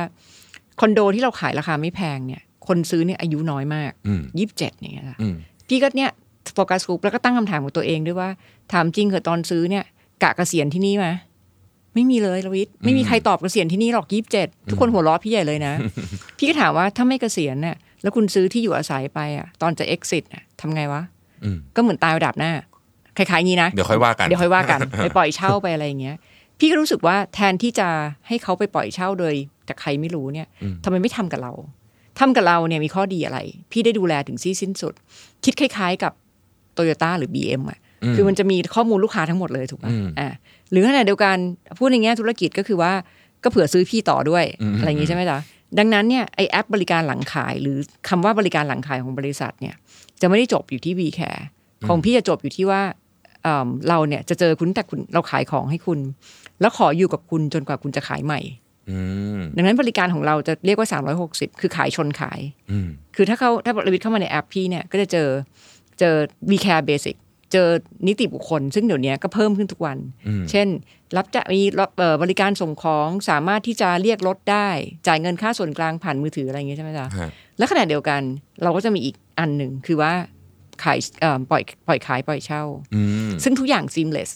[0.80, 5.36] คอนโดที่เราขายราคาไม่แพงเนี่ย คนซื้อเนี่ยอายุน้อยมากอืมยี่สิบเจ็ดอย่างเงี้ยค่ะอืม
[5.68, 6.12] พี่ก็เนี่ย
[6.56, 8.30] โฟกัสกลุ่มแล้วก็ตั้งคำถามกับตัวเองด้วยว่า
[8.74, 9.84] ถามจริงเหรอตอนซื้อเนี่ย
[10.24, 11.08] กะเกษียณที่นี่ไหม
[11.96, 15.74] ไม่มีเลยลวิทไม่มีใครตอบเกษียณที่นี่หรอกยี่สิบเจ็ดทุกคนหัวเราะพี่ใหญ่เลยนะ
[16.38, 21.02] พี่ก็ถามว่าถ้าไม่เกษียณเนี่ยแล้วคุณซื้อที่อยู่อาศัยไปอะ ตอนจะ exit อะทำไงวะ
[21.44, 22.52] อืมก็เหมือนตายระดับหน้า
[23.18, 26.16] คล้ายๆงี้นะเดี๋ยวค่อยว่ากันเดี๋ยวค่อยว่ากันไปปล่อยเช่าไปอะไรอย่างเงี้ย
[26.60, 27.88] พี่ก็รู้สึกว่าแทนที่จะ
[28.28, 29.34] ให้เขาไปปล่อยเช่าโดย
[29.70, 30.48] จากใครไม่รู้เนี่ย
[30.84, 31.54] ทำไมไม่ทำกับเรา
[32.20, 33.40] ทำกับเราเนี่ยมีข้อดีอะไร
[33.72, 34.94] พี่ได้ดูแลถึงซี่สิ้นสุด
[35.44, 36.14] คิดคล้าย ๆ กับ
[36.74, 37.80] โตโยต้าหรือ BM อะ
[38.16, 40.30] คือมันจะมีข้อมูลลูกค้าทั้งหมดเลยถูกไหมอืมอ่า
[40.72, 41.36] หรือขณะเดียวกัน
[41.78, 42.92] พูดในแง่ธุรกิจก็คือว่า
[43.44, 45.40] ก็เผื่อซื้อพี่ต่อด้วยอืมอะไรอย่างงี้ใช่ไหมจ๊ะ
[45.80, 47.78] ดังนั้นเนี่ยไอแอปบริการหลังขาย หรือ
[48.10, 49.76] คำว่าบริการหลังขายของบริษัทเนี่ย
[50.22, 51.42] จะไม่ได้จบอยู่ที่ VCare
[51.88, 52.82] ของพี่จะจบอยู่ที่ว่า
[53.44, 56.00] เอิ่มเราเนี่ยจะเจอคุณแต่คุณเราขายของให้คุณ
[56.62, 58.61] แล้วขออยู่กับคุณจนกว่าคุณจะขายใหม่อืม
[59.58, 60.88] ดังนั้นบริการของเราจะเรียกว่า
[61.24, 62.40] 360 คือขายชนขาย
[62.72, 65.30] อืมคือถ้าเขาถ้าบริวิทเข้ามาในแอปพี่เนี่ยก็จะเจอ
[66.00, 66.16] เจอ
[66.50, 67.16] VCare Basic
[67.52, 67.68] เจอ
[68.08, 69.98] นิติบุคคล ซึ่งเดี๋ยวนี้ก็เพิ่มขึ้นทุกวัน
[70.28, 70.68] อืมเช่น
[71.18, 74.70] รับจะมีรับเอ่อบริการส่งของสามารถที่จะเรียกรถได้
[75.08, 78.22] จ่ายเงินค่าส่วนกลางผ่านมือถืออะไรอย่างเงี้ยใช่ไหมจ๊ะฮะและขณะเดียวกัน
[78.64, 80.14] เราก็จะมีอีกอันหนึ่งคือว่า
[80.84, 82.64] ขายเอ่อปล่อยปล่อยขายปล่อยเช่า
[82.96, 84.32] อืมซึ่งทุกอย่าง seamless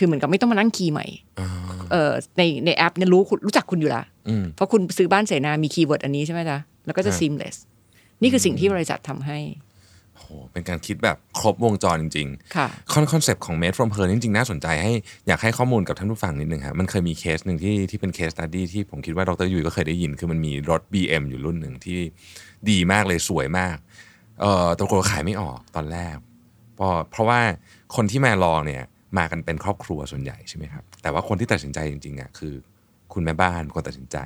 [0.00, 1.06] คือเหมือนกับไม่ต้องมานั่งคีย์ใหม่
[1.40, 1.48] อ่า
[1.90, 7.56] เอ่อในในแอปเนี่ยรู้คุณรู้จักคุณอยู่ละอืมเพราะคุณซื้อบ้านเสนามี keyword อันนี้ใช่ไหมจ๊ะแล้วก็จะฮะ seamless
[8.22, 9.38] นี่คือสิ่งที่บริษัททำให้
[10.16, 14.92] โหเป็นการคิดแบบครบวงจรจริงๆค่ะคอน concept ของ Made from Her จริงๆ น่าสนใจให้
[15.28, 21.98] อยากให้ข้อมูลกับท่านผู้ฟังนิดนึงครับมันเคยมีเคสหนึ่งที่ที่เป็น case study ที่ผมคิดว่าดรยุยก็เคยได้ยิน คือมันมีรถ BM อยู่รุ่นหนึ่งที่
[22.70, 23.76] ดีมากเลยสวยมาก
[24.40, 26.14] เอ่อแตัวกฏขายไม่ออกตอนแรก
[26.76, 27.40] เพราะเพราะว่า
[27.96, 28.84] คนที่มาลองเนี่ย
[29.18, 32.54] มากันเป็นครอบครัวส่วนใหญ่ใช่ไหมครับแต่ว่าคนที่ตัดสินใจจริงๆอะคือ
[33.12, 34.16] คุณแม่บ้านเป็นคนตัดสินใจ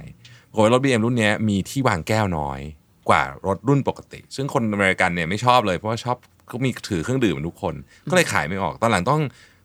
[0.51, 2.61] ปรากฏว่ารถ BM รุ่นเนี้ยมีที่วางแก้วน้อย
[3.09, 6.17] กว่ารถรุ่นปกติ ซึ่งคนอเมริกันเนี่ยไม่ชอบเลยเพราะว่าชอบ
[6.51, 7.75] ก็มีถือเครื่องดื่มทุกคน
[8.11, 9.21] ก็เลยขายไม่ออก ตอนหลังต้อง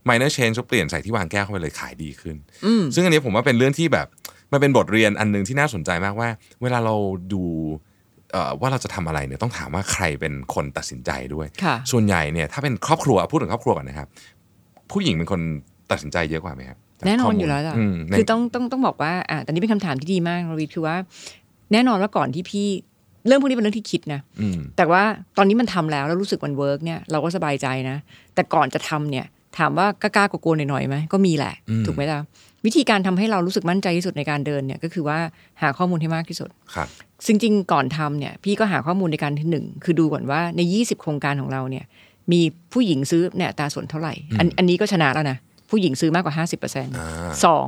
[0.09, 4.07] minor change ก็เปลี่ยนใส่ที่วางแก้วเข้าไปเลยขายดีขึ้นอืมซึ่งอันนี้ผมว่าเป็นเรื่องที่แบบ
[4.51, 6.29] มันเป็นบทเรียนอันหนึ่งที่น่าสนใจมากว่า
[6.61, 6.95] เวลาเรา
[7.33, 7.43] ดู
[8.31, 14.07] เอ่อว่าเราจะทำอะไรเนี่ยต้องถามว่าใครเป็นคนตัดสินใจด้วยค่ะส่วนใหญ่เนี่ยถ้าเป็นครอบครัวพูดถึงครอบครัวก่อนนะครับ
[14.91, 15.41] ผู้หญิงเป็นคน
[15.91, 20.95] ตัดสินใจเยอะกว่าไหมครับแน่นอนข้มูอยู่แล้วจ้ะมในคือต้องต้องต้องบอกว่าอ่าตอนนี้เป็นคำถามที่ดีมารวิทย์คือว่า
[21.73, 22.67] แน่นอนว่าก่อนที่พี่
[23.27, 25.03] เรื่องพวกนี้เป็นเรื่องที่คิดนะอืมแต่ว่า
[25.37, 27.97] ตอนนี้มันทำแล้วแล้วรู้สึกมัน work เนี่ยเราก็สบายใจนะ
[28.35, 29.25] แต่ก่อนจะทำเนี่ย
[29.57, 32.19] ถามว่ากล้าๆกลัวๆหน่อยๆไหมก็มีแหละอืมถูกไหมล่ะ
[32.65, 35.17] วิธีการทำให้เรารู้สึกมั่นใจที่สุดในการเดินเนี่ยก็คือว่า
[35.61, 36.87] หาข้อมูลให้มากที่สุดครับ
[37.27, 41.85] จริงๆก่อนทำเนี่ย พี่ก็หาข้อมูลในการที่หนึ่งคือดูก่อนว่าใน 20 โครงการของเราเนี่ย
[42.31, 42.41] มี
[42.73, 45.37] ผู้หญิงซื้อเนี่ยอัตราส่วนเท่าไหร่ อันอันนี้ก็ชนะแล้วนะ
[45.69, 47.67] ผู้หญิงซื้อมากกว่า 50%อ่าสอง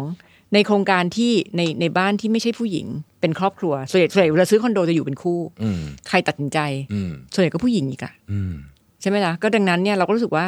[0.53, 2.85] ในโครงการที่ในในบ้านที่ไม่ใช่ผู้หญิง
[3.21, 6.59] เป็นครอบครัวส่วนใหญ่ส่วนใหญ่เวลาซื้อคอนโดจะอยู่เป็นคู่อืมใครตัดสินใจ
[6.93, 8.53] อืมส่วนใหญ่ก็ผู้หญิงอีกอะอืม
[9.01, 10.45] ใช่ไหมล่ะก็ดังนั้นเนี่ยเราก็รู้สึกว่า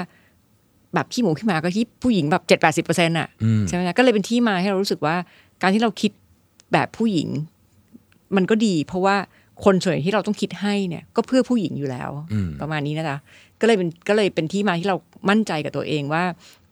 [0.93, 5.15] แบบขี้หมูขี้หมาก็ที่ผู้หญิงแบบเจ็ดแปดสิบเปอร์เซ็นต์อะอืมใช่ไหมล่ะก็เลยเป็นที่มาให้เรารู้สึกว่า
[5.62, 6.12] การที่เราคิด
[6.73, 7.28] แบบผู้หญิง
[8.36, 9.15] มันก็ดี เพราะว่า
[9.65, 13.17] คนส่วนใหญ่ที่เราต้องคิดให้เนี่ย ก็เพื่อผู้หญิงอยู่แล้วอืมประมาณนี้นะจ๊ะ
[13.63, 14.97] ก็เลยเป็นก็เลยเป็นที่มาที่เรา
[15.30, 16.23] มั่นใจกับตัวเองว่า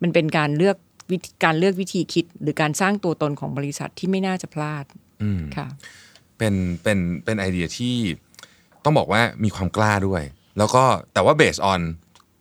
[0.02, 0.78] มันเป็นการเลือก
[1.12, 4.86] วิธีการเลือกวิธีคิด หรือการสร้างตัวตนของบริษัทที่ไม่น่าจะพลาด
[5.24, 5.68] อืมค่ะ
[6.38, 7.96] เป็นเป็นเป็นไอเดียที่
[8.84, 10.24] ต้องบอกว่ามีความกล้าด้วย
[10.58, 11.82] แล้วก็แต่ว่า based on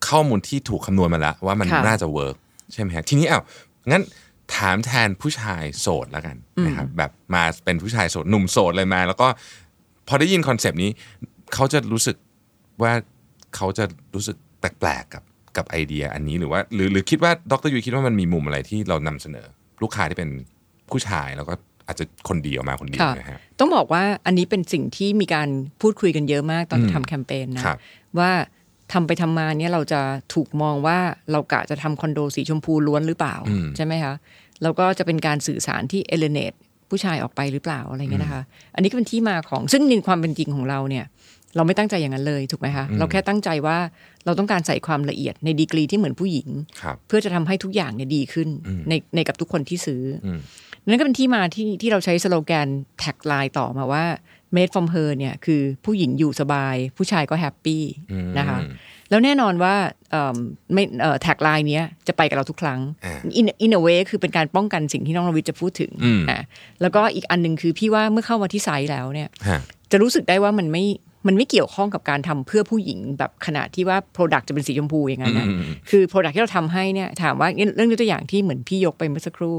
[0.09, 2.37] ข้อมูลที่ถูกคำนวณมาแล้ว ว่ามันค่ะน่าจะ work
[2.73, 3.43] ใช่ไหมฮะทีนี้อ้าว
[3.91, 4.03] งั้น
[4.57, 6.37] ถามแทนผู้ชายโสดแล้วกัน
[6.67, 9.29] นะครับแบบมาเป็นผู้ชายโสดหนุ่มโสดเลยมา แล้วก็
[10.09, 10.91] พอได้ยิน concept นี้
[11.55, 12.17] เขาจะรู้สึก
[12.83, 12.93] ว่า
[13.57, 13.85] เขาจะ
[14.15, 15.23] รู้สึกแปลกๆกับ
[15.57, 19.47] กับไอเดียอันนี้หรือว่า หรือหรือคิดว่าดรยุ้ยคิดว่ามันมีมุมอะไรที่เรานำเสนอ
[19.83, 20.31] ลูกค้าที่เป็น
[20.91, 21.55] ผู้ชายแล้วก็
[21.87, 25.49] อาจจะคนเดียวมาคนเดียวค่ะนะฮะต้องบอกว่าอันนี้เป็นสิ่งที่มีการ
[25.81, 27.79] พูดคุยกันเยอะมากตอนอืมที่ทำแคมเปญนะครับ
[28.19, 28.31] ว่า
[28.93, 30.01] ทำไปทำมาเนี่ยเราจะ
[30.35, 30.99] ถูกมองว่า
[31.33, 34.15] เรากะจะทำคอนโดสีชมพูล้วนหรือเปล่าอืมใช่ไหมคะ
[34.63, 36.53] แล้วก็จะเป็นการสื่อสารที่เอเลเนต
[36.91, 38.43] ผู้ชายออกไปหรือเปล่าอะไรเงี้ยนะคะ
[38.75, 41.05] อันนี้ก็เป็นที่มาของซึ่งในความเป็นจริงของเราเนี่ย
[41.57, 43.79] เราไม่ตั้งใจอย่างนั้นเลยถูกไหมคะเราแค่ตั้งใจว่า
[44.25, 46.49] เราต้องการใส่ความละเอียดในดีกรีที่เหมือนผู้หญิง
[46.83, 50.41] ครับเพื่อจะทำให้ทุกอย่างเนี่ยดีขึ้นอืมในในกับทุกคนที่ซื้อออืม
[50.87, 54.05] นั่นก็เป็นที่มาที่ที่เราใช้สโลแกน tagline ต่อมาว่า
[54.57, 57.83] made from her เนี่ยคือผู้หญิงอยู่สบาย ผู้ชายก็ happy
[58.13, 58.59] อืมนะคะ
[59.11, 59.75] แล้วแน่นอนว่า
[60.11, 60.37] เอิ่ม
[60.73, 60.83] ไม่
[61.23, 66.41] tagline เนี้ยจะไปกับเราทุกครั้งอ่า in in a way คือเป็นการป้องกันสิ่งที่น้องรวิทย์จะพูดถึงอืมอะ
[66.81, 69.61] แล้วก็อีกอันหนึ่งคือพี่ว่าเมื่อเข้ามาที่ site แล้วเนี่ยฮะ
[69.91, 70.85] จะรู้สึกได้ว่ามันไม่
[71.27, 79.57] มันไม่เกี่ยวข้องกับการทำเพื่อผู้หญิงแบบขนาดที่ว่า Product จะเป็นสีชมพูอย่างนั้นนะอืมอืมอืมคือ Product ที่เราทำให้เนี่ยถามว่าเรื่องยกตัวอย่างที่เหมือนพี่ยกไปเมื่อสักครู่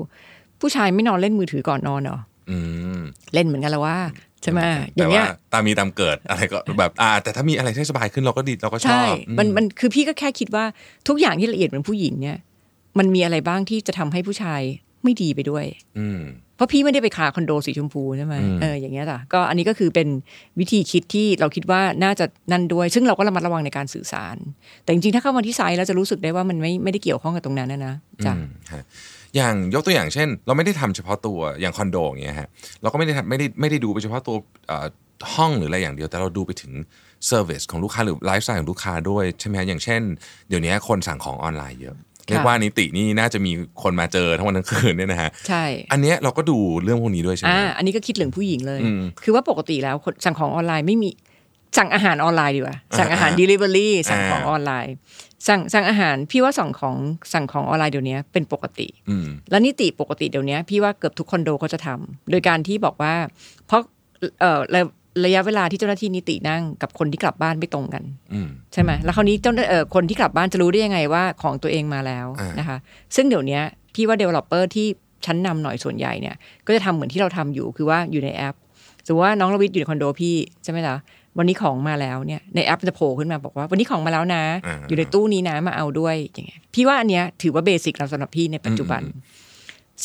[0.61, 2.17] ผู้ชายไม่นอนเล่นมือถือก่อนนอนเหรอ
[2.49, 2.57] อื
[2.97, 3.01] ม
[3.33, 3.97] เล่นเหมือนกันแล้วว่า
[4.43, 4.59] ใช่ไหม
[4.95, 10.65] อแต่ย่างเงี้ว่ายตามมีตามเกิดอะไรก็แบบอ่า แต่ถ้ามีอะไรที่สบายขึ้นเราก็ดีเราก็ชอใช่บมันมันคือพี่ก็แค่คิดว่า
[11.07, 12.37] ทุกอย่างที่ละเอียดเหมือนผู้หญิงเนี่ย
[12.97, 14.61] มันมีอะไรบ้างที่จะทำให้ผู้ชาย
[15.03, 15.65] ไม่ดีไปด้วย
[15.99, 16.19] อืม
[16.50, 20.07] เพ ราะพี่ไม่ได้ไปคาคอนโดสีชมพูใช่ไหมอืมเอออย่างเงี้ยจ้ะก็อันนี้ก็คือเป็น
[20.59, 24.35] วิธีคิดที่เราคิดว่าน่าจะนั่นด้วย ซึ่งเราก็ระมัดระวังในการสื่อสาร
[24.83, 27.95] แต่จริงๆถ้าเข้ามาที่ site แล้วจะรู้สึกได้ว่ามันไม่ไม่ได้เกี่ยวข้องกับตรงนั้นนะนะ
[28.25, 28.83] จ้ะอืมฮะ
[29.35, 32.49] อย่างยกตัวอย่างเช่น เราไม่ได้ทำเฉพาะตัวอย่างคอนโดอย่างเงี้ยฮะ
[32.81, 34.35] เราก็ไม่ได้ทำไม่ได้ไม่ได้ดูไปเฉพาะตัว
[34.67, 34.85] เอ่อ
[35.35, 36.71] ห้องหรืออะไรอย่างเดียว แต่เราดูไปถึง
[37.27, 40.01] service ของลูกค้าหรือไลฟ์สไตล์ของลูกค้าด้วยใช่ไหมฮะอย่างเช่น
[40.49, 41.95] เดี๋ยวนี้คนสั่งของออนไลน์เยอะ
[42.27, 43.51] เรียกว่านิตินี่น่าจะมี
[43.83, 51.09] คนมาเจอทั้งวันทั้งคืนเนี่ยนะฮะใช่ อันเนี้ยเราก็ดูเรื่องพวกนี้ด้วยใช่ไหมอ่าอันนี้ก็คิดเรื่องผู้หญิงเลยอืมคือว่าปกติแล้วคนสั่งของออนไลน์ไม่มี
[51.77, 54.93] สั่งอาหารออนไลน์ดีกว่าสั่งอาหาร delivery สั่งของออนไลน์
[55.47, 56.95] สั่งสั่งอาหารพี่ว่าสั่งของ
[57.33, 63.13] สั่งของออนไลน์เดี๋ยวนี้เป็นปกติอืมแล้วนิติปกติเดี๋ยวนี้พี่ว่าเกือบทุกคอนโดก็จะทำโดยการที่บอกว่า
[63.67, 63.81] เพราะ
[64.39, 64.59] เอ่อ
[65.15, 72.77] ระระยะเวลาที่เจ้าหน้าที่นิตินั่งกับคนที่กลับบ้านไม่ตรงกันอืมใช่ไหมแล้วคราวนี้เจ้าเอ่อคนที่กลับบ้านจะรู้ได้ยังไงว่าของตัวเองมาแล้วอ่านนะคะ
[73.15, 73.59] ซึ่งเดี๋ยวนี้
[73.95, 74.87] พี่ว่า developer ที่
[75.25, 78.55] ชั้นนำหน่อยส่วนใหญ่เนี่ย ก็จะทำเหมือนที่เราทำอยู่คือว่าอยู่ในแอป
[79.05, 80.95] สมมติว่าน้องระวิทย์อยู่ในคอนโดพี่ใช่ไหมล่ะ
[81.37, 89.01] วันนี้ของมาแล้วเนี่ยในแอปมันจะโผล่ขึ้นมาบอกว่า วันนี้ของมาแล้วนะอ่าอยู่ในตู้นี้นะมาเอาด้วยอย่างเงี้ยพี่ว่าอันเนี้ยถือว่าเบสิกเราสำหรับพี่ในปัจจุบัน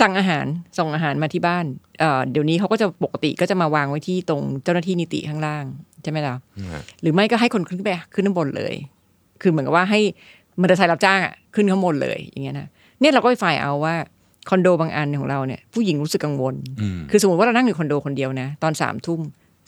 [0.00, 0.46] สั่งอาหาร
[0.78, 1.64] ส่งอาหารมาที่บ้าน
[2.00, 5.64] เอ่อเดี๋ยวนี้เขาก็จะปกติก็จะมาวางไว้ที่ตรงเจ้าหน้าที่นิติข้างล่าง
[6.02, 6.34] ใช่ไหมล่ะ
[6.72, 8.74] ฮะหรือไม่ก็ให้คนขึ้นไปขึ้นข้างบนเลย
[9.42, 10.00] คือเหมือนกับว่าให้
[10.60, 12.68] มอเตอร์ไซค์รับจ้างอะขึ้นข้างบนเลยอย่างเงี้ยนะ
[13.00, 13.94] เนี่ยเราก็ไปฝ่ายเอาว่า
[14.48, 19.20] คอนโดบางอันของเราเนี่ยผู้หญิงรู้สึกกังวลอืมคือสมมติว่าเรานั่งอยู่คอนโดคนเดียวนะตอนสามทุ่ม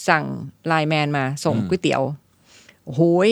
[0.09, 0.25] สั่ง
[0.67, 2.03] ไลน์แมนมาส่งอืมก๋วยเตี๋ยว
[2.85, 3.31] โอ้โห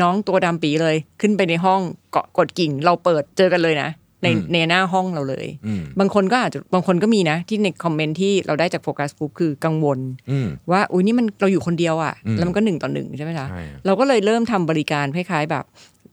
[0.00, 3.88] น้องตัวดำปี๋เลย ขึ้นไปในห้องก็กดกริ่ง เราเปิดเจอกันเลยนะ
[4.22, 9.98] ในในหน้าห้องเราเลยอืมบางคนก็อาจจะบางคนก็มีนะ ที่ใน comment ที่เราได้จาก focus group คือกังวล
[10.30, 15.64] อืมว่าอุ้ยนี่มันเราอยู่คนเดียวอะ่ะอืมแล้วมันก็หนึ่งต่อหนึ่งใช่ไหมคะใช่ครับเราก็เลยเริ่มทำบริการคล้ายๆแบบ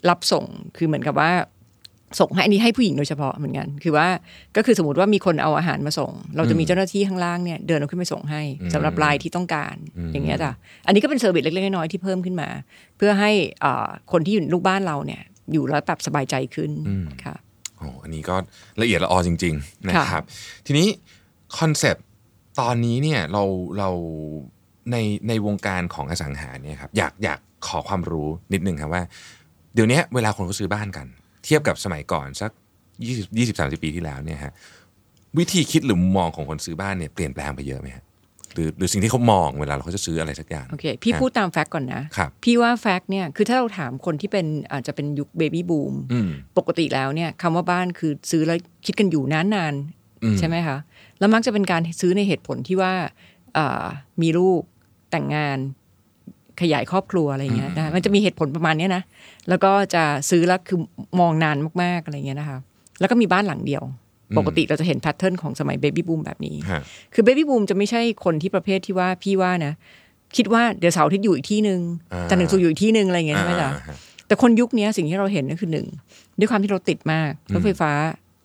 [0.09, 0.45] รับส่ง
[0.77, 1.31] คือเหมือนกับว่า
[2.19, 4.07] ส่งให้อันนี้ให้ผู้หญิงโดยเฉพาะเหมือนกัน คือว่า
[4.55, 8.41] ก็คือสมมติว่ามีคนเอาอาหารมาส่ง เราจะมีเจ้าหน้าที่ข้างล่างเนี่ยเดินเอาขึ้นไปส่งให้
[8.73, 9.75] สำหรับรายที่ต้องการ
[10.13, 10.51] อย่างเงี้ยจ้ะ
[10.85, 12.49] อันนี้ก็เป็น service เล็กๆน้อยๆที่เพิ่มขึ้นมา
[12.97, 13.31] เพื่อให้
[13.63, 16.71] อ่าคนที่อยู่ลูกบ้านเราเนี่ยอยู่แล้วแบบสบายใจขึ้น
[17.25, 18.35] ค่ะโอ้อันนี้ก็
[18.81, 20.23] ละเอียดละออจริง ๆนะค่ะครับ
[20.65, 20.87] ทีนี้
[21.57, 22.05] concept
[22.59, 23.43] ตอนนี้เนี่ยเรา
[23.77, 23.89] เรา
[24.91, 29.03] ในในวงการของอสังหาเนี่ยครับอยากอยากขอความรู้นิดนึงครับว่า
[29.73, 31.07] เดี๋ยวนี้เวลาคนเขาซื้อบ้านกัน
[31.45, 32.51] เทียบกับสมัยก่อนสัก
[32.99, 34.53] 20 20 30ปีที่แล้วเนี่ยฮะ
[35.37, 38.04] วิธีคิดหรือมุมมองของคนซื้อบ้านเนี่ยเปลี่ยนแปลงไปเยอะไหมฮะ
[38.55, 49.75] หรือหรือสิ่งที่เขามองเวลาเขาจะซื้ออะไรสักอย่างโอเคพี่ฮะพูดตามแฟกต์ก่อนนะครับพี่ว่าแฟกต์เนี่ยคือถ้าเราถามคนที่เป็นอาจจะเป็นยุคเบบี้บูมอืมปกติแล้วเนี่ยคำว่าบ้านคือซื้อแล้วคิดกันอยู่นาน
[50.23, 50.77] อืมๆใช่ไหมคะ
[51.19, 52.93] แล้วมักจะเป็นการซื้อในเหตุผลที่ว่า
[53.57, 53.85] อ่า
[54.21, 54.61] มีลูก
[55.11, 55.57] แต่งงาน
[56.61, 59.03] ขยายครอบครัวอะไรอย่างเงี้ยนะมันจะมีเหตุผลประมาณเนี้ยนะ
[59.49, 60.79] แล้วก็จะซื้อแล้วคือ
[61.19, 62.57] มองนานมากๆอะไรอย่างเงี้ยนะคะ
[62.99, 63.83] แล้วก็มีบ้านหลังเดียว
[64.37, 66.81] ปกติเราจะเห็นแพทเทิร์นของสมัยเบบี้บูมแบบนี้ฮะ
[67.13, 69.73] คือเบบี้บูมจะไม่ใช่คนที่ประเภทที่ว่าพี่ว่านะ
[70.37, 71.79] คิดว่าเดี๋ยวเสาร์อาทิตย์อยู่อีกที่หนึ่ง
[72.13, 73.95] อ่าจันทร์ถึงศุกร์อยู่อีกที่หนึ่งอะไรอย่างเงี้ยใช่ไหมล่ะอ่าฮะ
[74.27, 75.87] แต่คนยุคนี้สิ่งที่เราเห็นก็คือหนึ่ง
[76.39, 77.91] ด้วยความที่เราติดมากรถไฟฟ้า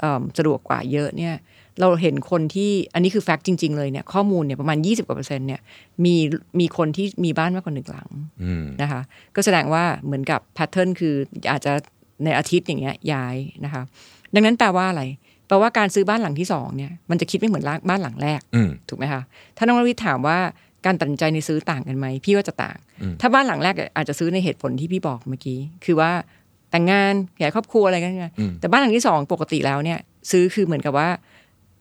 [0.01, 1.35] เอิ่มสะดวกกว่าเยอะเนี่ย
[1.81, 5.61] เราเห็นคนที่อันนี้คือ fact จริง ๆ เลยเนี่ยข้อมูลเนี่ยประมาณ 20กว่าเปอร์เซ็นต์เนี่ย
[6.05, 6.14] มี
[6.61, 8.09] มีคนที่มีบ้านมากกว่าหนึ่งหลัง
[8.43, 9.01] อืมนะคะ
[9.37, 11.14] ก็แสดงว่าเหมือนกับ pattern คือ
[11.51, 11.73] อาจจะ
[12.25, 13.83] ในอาทิตย์อย่างเงี้ยย้ายนะคะ
[14.35, 15.03] ดังนั้นแปลว่าอะไร
[15.51, 19.23] แปลว่าการซื้อบ้านหลังที่สองเนี่ยมันจะคิดไม่เหมือนบ้านหลังแรกอืมถูกไหมคะ
[19.57, 20.39] ถ้าน้องรวิทย์ถามว่า
[20.87, 22.77] การตัดสินใจในซื้อต่างกันไหมพี่ว่าจะต่าง
[23.21, 26.11] ถ้าบ้านหลังแรกอาจจะซื้อในเหตุผลที่พี่บอกเมื่อกี้ คือว่า
[26.71, 29.99] แต่งงานขยายครอบครัวอะไรกันเนี่ยแต่บ้านหลังที่สองปกติแล้วเนี่ย
[30.31, 31.09] ซื้อคือเหมือนกับว่า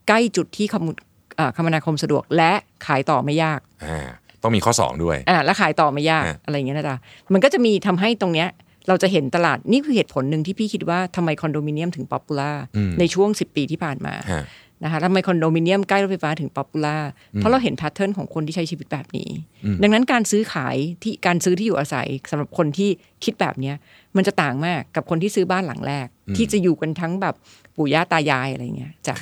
[0.07, 0.87] ใกล้จุดที่คม
[1.35, 2.51] เอ่อคมนาคมสะดวกและ
[2.85, 3.99] ขายต่อไม่ยากอ่า
[4.43, 6.97] ต้องมีข้อสองด้วยอ่าและขายต่อไม่ยากฮะอะไรอย่างเงี้ยนะจ๊ะ
[7.33, 8.47] มันก็จะมีทำให้ตรงเนี้ย
[8.89, 12.51] เราจะเห็นตลาดนี่คือเหตุผลหนึ่งที่พี่คิดว่าทำไมคอนโดมิเนียมถึง popular
[12.99, 14.43] ในช่วง 10 ปีที่ผ่านมาฮะ
[14.83, 16.97] นะคะทำไมคอนโดมิเนียมใกล้รถไฟฟ้าถึง popular
[17.35, 19.29] เพราะเราเห็น pattern ของคนที่ใช้ชีวิตแบบนี้
[19.81, 22.89] ดังนั้นการซื้อขายที่การซื้อที่อยู่อาศัยสำหรับคนที่
[23.23, 23.75] คิดแบบเนี้ย
[24.15, 27.35] มันจะต่างมากกับคนที่ซื้อบ้านหลังแรก ที่จะอยู่กันทั้งแบบ
[27.75, 29.15] ปู่ย่าตายายอะไรเงี้ยจ้ะ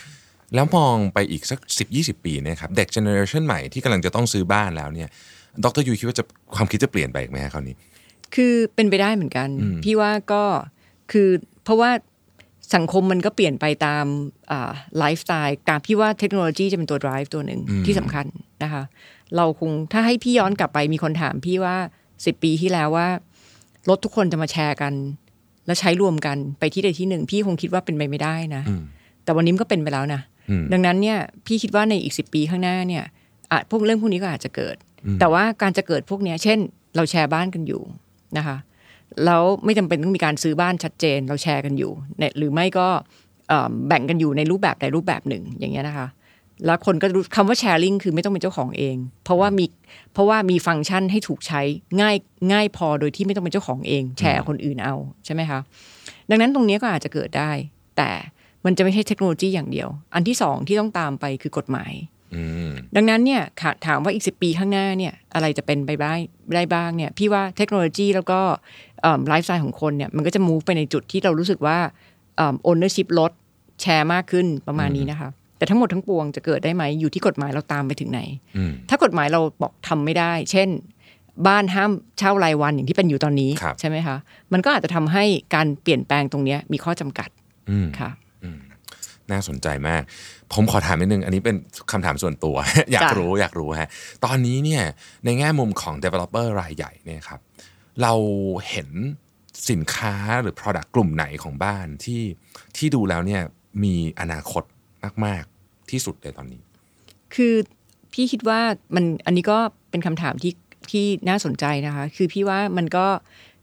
[0.55, 5.09] แล้วมองไปอีกสัก 10 20 ปีนะครับเด็ก generation ใหม่ที่กำลังจะต้องซื้อบ้านแล้วเนี่ย
[5.63, 6.23] ดรยุ้ยคิดว่าจะ
[6.55, 7.75] ความคิดจะเปลี่ยนไปอีกไหมฮะคราวนี้
[8.35, 10.43] คือเป็นไปได้เหมือนกันอืมพี่ว่าก็
[11.11, 11.29] คือ
[11.63, 11.91] เพราะว่า
[12.75, 14.05] สังคมมันก็เปลี่ยนไปตาม
[14.97, 18.25] ไลฟ์สไตล์การพี่ว่าเทคโนโลยีจะเป็นตัว drive ตัวหนึ่งที่สำคัญ
[18.63, 18.83] นะคะ
[19.35, 21.75] เราคงถ้าให้พี่ย้อนกลับไปมีคนถามพี่ว่า
[22.25, 23.07] สิบปีที่แล้วว่า
[23.89, 24.93] รถทุกคนจะมาแชร์กัน
[25.65, 28.81] แล้วใช้รวมกันไปที่ใดที่หนึ่ง พี่คงคิดว่าเป็นไปไม่ได้นะอืม
[29.23, 33.03] แต่วันนี้มันก็เป็นไปแล้วนะอืมดังนั้นเนี่ยพี่คิดว่าในอีกสิปีข้างหน้าเนี่ย
[33.51, 34.75] อาจพวกเรื่องพวกนี้ก็อาจจะเกิด
[35.19, 36.59] แต่ว่าการจะเกิดพวกเนี้ยเช่น
[36.95, 37.81] เราแชร์บ้านกันอยู่
[38.37, 38.57] นะคะ
[39.25, 42.87] แล้วไม่จำเป็นต้องมีการซื้อบ้านชัดเจน เราแชร์กันอยู่เนี่ยหรือไม่ก็
[43.87, 46.07] แบ่งกันอยู่ในรูปแบบใดรูปแบบหนึ่งอย่างเงี้ยนะคะ
[46.65, 49.65] แล้วคนก็รู้คำว่าแชร์ลิงคือไม่ต้องเป็นเจ้าของเอง เพราะว่ามี
[50.13, 51.61] เพราะว่ามีฟังก์ชันให้ถูกใช้
[52.01, 52.15] ง่าย
[52.51, 55.59] ง่ายพอโดยที่ไม่ต้องเป็นเจ้าของเอง แชร์คนอื่นเอาใช่ไหมคะ
[56.29, 57.51] ดังนั้นตรงนี้ก็อาจจะเกิดได้
[57.97, 58.09] แต่
[58.65, 61.91] มันจะไม่ใช่เทคโนโลยีอย่างเดียว อันที่สองที่ต้องตามไปคือกฎหมาย
[62.95, 66.13] ดังนั้นเนี่ยค่ะถามว่าอีกสิปีข้างหน้าเนี่ยอะไรจะเป็นไปได้
[66.55, 68.39] ได้บ้างเนี่ยพี่ว่าเทคโนโลยีแล้วก็
[69.27, 71.77] ไลฟ์สไตล์ของคนเนี่ยมันก็จะ move ไปในจุดที่เรารู้สึกว่า
[72.37, 73.31] ownership ลด
[73.81, 78.21] แชร์มากขึ้นประมาณนี้นะคะแต่ทั้งหมดทั้งปวงจะเกิดได้ไหมอยู่ที่กฎหมายเราตามไปถึงไหน
[78.57, 80.69] อืมถ้ากฎหมายเราบอกทำไม่ได้ เช่น
[81.47, 84.17] บ้านห้ามเช่ารายวันอย่างที่เป็นอยู่ตอนนี้ครับใช่ไหมคะ
[84.53, 85.23] มันก็อาจจะทำให้
[85.55, 87.29] การเปลี่ยนแปลงตรงเนี้ยมีข้อจำกัด
[87.69, 88.09] อืมค่ะ
[89.31, 90.01] น่าสนใจมาก
[90.53, 91.55] ผมขอถามนิดนึง อันนี้เป็น
[91.91, 92.55] คำถามส่วนตัว
[92.91, 93.89] อยากจ้ะรู้อยากรู้ฮะ
[94.25, 94.83] ตอนนี้เนี่ย
[95.25, 97.39] ในแง่มุมของ developer รายใหญ่เนี่ยครับ
[98.01, 98.13] เรา
[98.69, 98.89] เห็น
[99.69, 102.21] สินค้าหรือ product กลุ่มไหนของบ้านที่
[102.77, 103.41] ที่ดูแล้วเนี่ย
[103.83, 104.63] มีอนาคต
[105.25, 106.61] มาก ๆ ที่สุดเลยตอนนี้
[107.35, 107.53] คือ
[108.13, 108.59] พี่คิดว่า
[108.95, 109.57] มันอันนี้ก็
[109.89, 110.53] เป็นคำถามที่
[110.91, 113.05] ที่น่าสนใจนะคะ คือพี่ว่ามันก็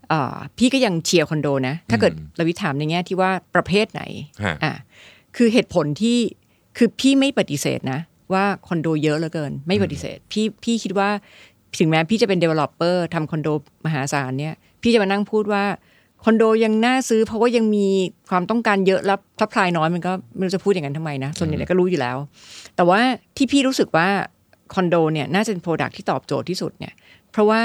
[0.08, 4.02] เอ่อพี่ก็ยังเชียร์คอนโดนะ ถ้าเกิดเราวิถามในแง่ที่ว่าประเภทไหน
[4.44, 4.74] ฮะอะ
[5.36, 6.18] คือเหตุผลที่
[6.76, 8.00] คือพี่ไม่ปฏิเสธนะ
[8.32, 11.08] ว่าคอนโดเยอะเหลือเกิน ไม่ปฏิเสธ พี่พี่คิดว่า
[11.78, 13.48] ถึงแม้พี่จะเป็น developer ทำคอนโด
[13.84, 15.64] มหาศาลเนี่ยพี่จะมานั่งพูดว่า
[16.24, 17.86] คอนโดยังน่าซื้อเพราะว่ายังมี
[18.30, 22.16] ความต้องการเยอะแล้ว supply น้อยมันก็ไม่รู้จะพูดอย่างนั้นทำไมนะ ส่วนใหญ่ก็รู้อยู่แล้ว
[22.76, 23.00] แต่ว่า
[23.36, 24.08] ที่พี่รู้สึกว่า
[24.74, 26.92] คอนโดเนี่ยน่าจะเป็น product ที่ตอบโจทย์ที่สุดเนี่ย
[27.32, 27.60] เพราะว่า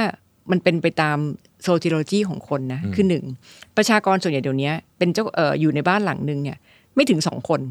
[0.52, 1.18] มันเป็นไปตาม
[1.64, 3.24] sociology ของคนนะ คือหนึ่ง
[3.78, 6.58] ประชากรส่วนใหญ่เดี๋ยวนี้เป็นเจ้าเอ่ออยู่ในบ้านหลังหนึ่งเนี่ย
[6.96, 7.62] ไม่ถึงสองคน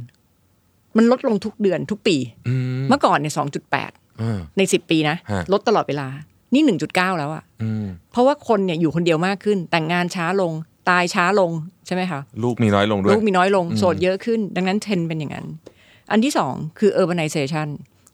[0.96, 2.16] มันลดลงทุกเดือนทุกปี
[2.48, 6.09] อืมเมื่อก่อนเนี่ยสองจุดแปดอ่าในสิบปีนะฮะลดตลอดเวลา
[6.55, 10.53] นี่หนึ่งจุดเก้าแล้วอะอืมเพราะว่าคนเนี่ยอยู่คนเดียวมากขึ้น แต่งงานช้าลง
[10.88, 11.51] ตายช้าลง
[11.87, 15.46] ใช่ไหมคะลูกมีน้อยลงด้วยลูกมีน้อยลงโสดเยอะขึ้น ดังนั้นเทรนด์เป็นอย่างนั้น
[16.11, 17.68] อันที่สองคือ urbanization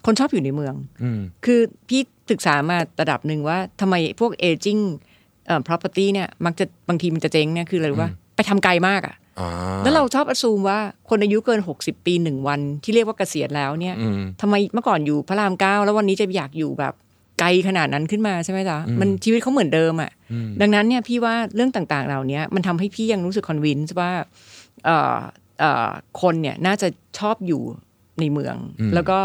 [0.06, 4.82] คนชอบอยู่ในเมืองอืมคือพี่ศึกษามาระดับหนึ่งว่าทำไมพวก aging
[5.46, 9.23] เอ่อ property เนี่ยมักจะบางทีมันจะเจ๊งเนี่ยคืออะไรรู้ว่าไปทำไกลมากอะอ่า
[9.82, 16.94] แล้วเราชอบอ s ซูมว่าคนอายุเกิน 60 ปีหนึ่งวัน ที่เรียกว่าเกษียณแล้วเนี่ยอืมทำไมเมื่อก่อนอยู่พระรามเก้าแล้ววันนี้จะอยากอยู่แบบ
[17.40, 20.10] ไกลขนาดนั้นขึ้นมาใช่ไหมจ๊ะมันชีวิตเขาเหมือนเดิมอะ่ะ
[20.60, 24.10] ดังนั้นเนี่ยพี่ว่าเรื่องต่างๆ เหล่านี้มันทำให้พี่ยังรู้สึกคอนวินส์ว่า
[24.84, 25.18] เอ่อ
[25.60, 25.90] เอ่อ
[26.22, 27.62] คนเนี่ยน่าจะชอบอยู่
[28.20, 28.56] ในเมือง
[28.94, 29.18] แล้วก็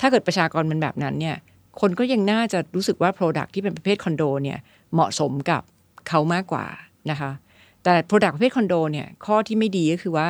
[0.00, 1.36] ถ้าเกิดประชากรมันแบบนั้นเนี่ย
[1.80, 4.58] คนก็ยังน่าจะรู้สึกว่า Product ที่เป็นประเภทคอนโดเนี่ย
[4.94, 5.62] เหมาะสมกับ
[6.08, 6.66] เขามากกว่า
[7.10, 7.30] นะคะ
[7.88, 10.28] แต่ Product ประเภทคอนโดเนี่ยข้อที่ไม่ดีก็คือว่า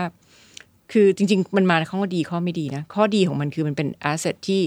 [0.93, 4.61] คือจริง ๆ มันมาในข้อดีข้อไม่ดีนะ ข้อดีของมันคือมันเป็น asset ที่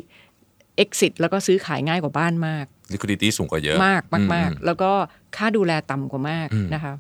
[0.84, 4.92] exit แล้วก็ซื้อขายง่ายกว่าบ้านมาก liquidity สูงกว่าเยอะมากมากมากอืแล้วก็
[5.38, 6.94] ค่าดูแลต่ำกว่ามากนะคะ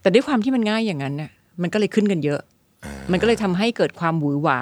[0.00, 1.30] แต่ด้วยความที่มันง่ายอย่างนั้นเนี่ย
[1.62, 2.40] มันก็เลยขึ้นกันเยอะ
[3.10, 4.60] มันก็เลยทำให้เกิดความหวือหวา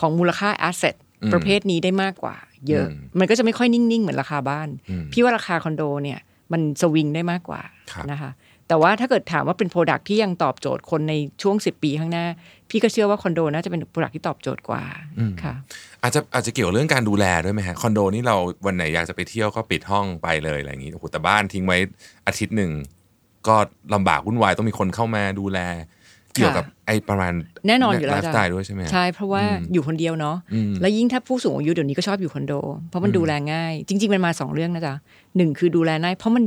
[0.00, 0.94] ของมูลค่า asset
[1.32, 2.36] ประเภทนี้ได้มากกว่า
[2.68, 2.86] เยอะ
[3.18, 4.68] มันก็จะไม่ค่อยนิ่ง ๆ เหมือนราคาบ้าน
[5.12, 6.18] พี่ว่าราคาคอนโดเนี่ย
[6.52, 7.60] มันสวิงได้มากกว่า
[7.92, 8.30] ครับนะคะ
[8.68, 12.26] แต่ว่าถ้าเกิดถามว่าเป็นโปรดักที่ยังตอบโจทย์คนในช่วง 10 ปีข้างหน้า
[12.70, 14.82] พี่ก็เชื่อว่าคอนโดน่าจะเป็นโปรดักที่ตอบโจทย์กว่า
[15.42, 15.54] ค่ะ
[16.02, 21.78] อาจจะอาจจะเกี่ยวเรื่องการดูแลด้วยไหมฮะคอนโดนี่เราวันไหนอยากจะไปเที่ยวก็ปิดห้องไปเลยอะไรอย่างนี้โอ้โหแต่บ้านทิ้งไว้
[22.26, 22.72] อาทิตย์หนึ่ง
[23.48, 23.56] ก็
[23.94, 25.60] ลำบากวุ่นวายต้องมีคนเข้ามาดูแล
[26.34, 27.32] เกี่ยวกับไอ้ประมาณ
[27.68, 30.36] แน่นอนอยู่แล้วไลฟ์สไตล์ด้วยใช่ไหมฮะใช่เพราะว่าอยู่คนเดียวเนาะ
[30.80, 32.52] แล้วยิ่งถ้าผู้สูงอายุเดี๋ยวนี้ก็ชอบอยู่คอนโด
[32.88, 34.94] เพราะมันดูแลง่าย จริง ๆ มันมาสองเรื่องนะจ๊ะ
[35.36, 36.44] หนึ่งคือดูแลง่ายเพราะมัน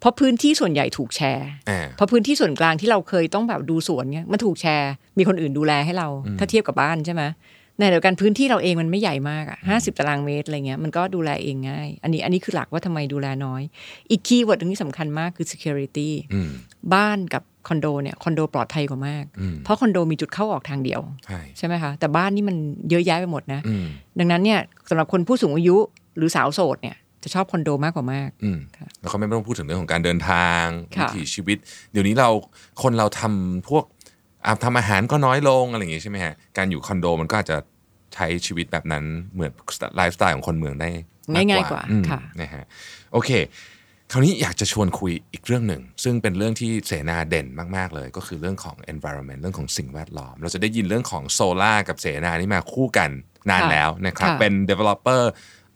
[0.00, 7.24] เพราะพื้นที่ส่วนใหญ่ถูกแชร์อ่าเพราะพื้นที่ส่วนกลางที่เราเคยต้องแบบดูสวนเนี่ยมันถูกแชร์ มีคนอื่นดูแลให้เรา ถ้าเทียบกับบ้านใช่ไหม
[7.78, 13.62] ในเดียวกันพื้นที่เราเองมันไม่ใหญ่มากอะห้าสิบตารางเมตรอะไรเงี้ยมันก็ดูแลเองง่าย อันนี้อันนี้คือหลักว่าทำไมดูแลน้อย
[14.10, 16.50] อีก keyword หนึ่งที่สำคัญมากคือ security อืม
[16.94, 19.24] บ้านกับคอนโดเนี่ยคอนโดปลอดภัยกว่ามาก
[19.64, 22.56] เพราะคอนโดมีจุดเข้าออกทางเดียว ใช่ใช่ไหมคะแต่บ้านนี่มัน
[22.90, 23.86] เยอะแยะไปหมดนะอืม
[24.18, 25.76] ดังนั้นเนี่ยสำหรับคนผู้สูงอายุ
[26.16, 30.64] หรือสาวโสดเนี่ย จะชอบคอนโดมากกว่ามากอืมค่ะแล้วก็ไม่ต้องพูดถึงเรื่องของการเดินทาง
[30.96, 31.58] ค่ะวิถีชีวิต
[31.92, 32.28] เดี๋ยวนี้เรา
[32.82, 33.84] คนเราทำพวก
[34.46, 37.56] อะทำอาหารก็น้อยลงอะไรอย่างงี้ใช่ไหมฮะการอยู่คอนโดมันก็อาจจะ
[38.14, 39.52] ใช้ชีวิตแบบนั้นเหมือน
[39.96, 40.88] ไลฟ์สไตล์ของคนเมืองได้
[41.32, 42.64] ง่ายๆกว่าอืมค่ะนะฮะ
[43.12, 43.30] โอเค
[44.12, 53.10] คราวนี้อยากจะชวนคุยอีกเรื่องหนึ่ง ซึ่งเป็นเรื่องที่เสนาเด่นมาก ๆ เลย ก็คือเรื่องของ environment เรื่องของสิ่งแวดล้อม เราจะได้ยินเรื่องของโซลากับเสนานี่มาคู่กัน
[53.50, 55.22] นานค่ะแล้วนะครับค่ะเป็น developer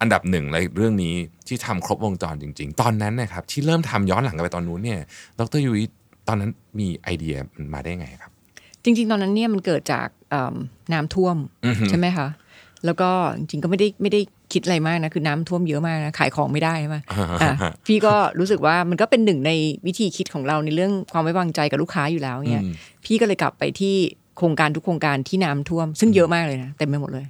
[0.01, 1.15] อันดับหนึ่งเลยเรื่องนี้
[1.49, 5.01] ที่ทำครบวงจรจริง ๆ ตอนนั้นนะครับที่เริ่มทำย้อนหลังกันไปตอนนู้นเนี่ย
[5.41, 5.83] ดรยุ้ย
[6.29, 8.33] ตอนนั้นมีไอเดียมันมาได้ไงครับ
[8.85, 10.55] จริง ๆ ตอนนั้นเนี่ยมันเกิดจากเอิ่ม
[10.93, 11.37] น้ำท่วม
[11.67, 12.29] อือฮึใช่ไหมคะ
[12.85, 14.21] แล้วก็จริงๆก็ไม่ได้ไม่ได้
[14.53, 16.97] คิดอะไรมากนะคือน้ำท่วมเยอะมากนะขายของไม่ได้ใช่ไหม
[17.43, 17.55] อะ
[17.87, 19.51] พี่ก็รู้สึกว่ามันก็เป็นหนึ่งใน
[19.87, 22.73] วิธีคิดของเราในเรื่องความไว้วางใจกับลูกค้าอยู่แล้วเนี่ยอืม
[23.05, 23.95] พี่ก็เลยกลับไปที่
[24.39, 27.27] โครงการทุกโครงการที่น้ำท่วม ซึ่งเยอะมากเลยนะเต็มไปหมดเลย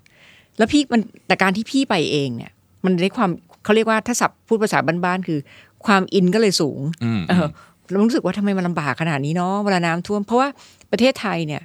[0.58, 2.52] แล้วพี่มันแต่การที่พี่ไปเองเนี่ย
[2.84, 3.30] มันได้ความ
[3.64, 5.38] เขาเรียกว่าถ้าศัพท์พูดภาษาบ้านๆคือ
[5.86, 7.46] ความอินก็เลยสูงอืมเออ
[7.90, 10.48] เรารู้สึกว่าทำไมมันลำบากขนาดนี้เนาะเวลาน้ำท่วม เพราะว่า
[10.92, 11.62] ประเทศไทยเนี่ย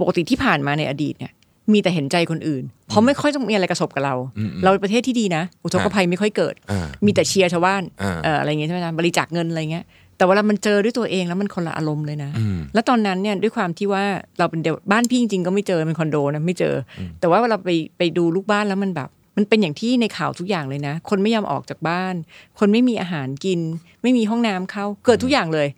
[0.00, 1.32] ปกติที่ผ่านมาในอดีตเนี่ย
[1.72, 9.84] มีแต่เห็นใจคนอื่น เพราะไม่ค่อยต้องมีอะไรกระทบกับเราอืมเราเป็นประเทศที่ดีนะ อุทกภัยไม่ค่อยเกิดอ่ามีแต่เชียร์ชาวบ้านอ่าเอ่ออะไรอย่างเงี้ยใช่ไหมจ๊ะบริจาคเงินอะไรเงี้ย
[10.16, 14.02] แต่เวลามันเจอด้วยตัวเองแล้วมันคนละอารมณ์เลยนะอืมแล้วตอนนั้นเนี่ยด้วยความที่ว่า
[14.38, 22.14] เราเป็นเดียวบ้านพี่จริงๆก็ไม่เจอเป็นคอนโดนะไม่เจออแต่ว่าเวลาไปไปดูลูกบ้านแล้วมันแบบ มันเป็นอย่างที่ในข่าวทุกอย่างเลยนะ คนไม่ยอมออกจากบ้าน
[22.58, 23.60] คนไม่มีอาหารกิน
[24.02, 25.68] ไม่มีห้องน้ำเข้า เกิดทุกอย่างเลย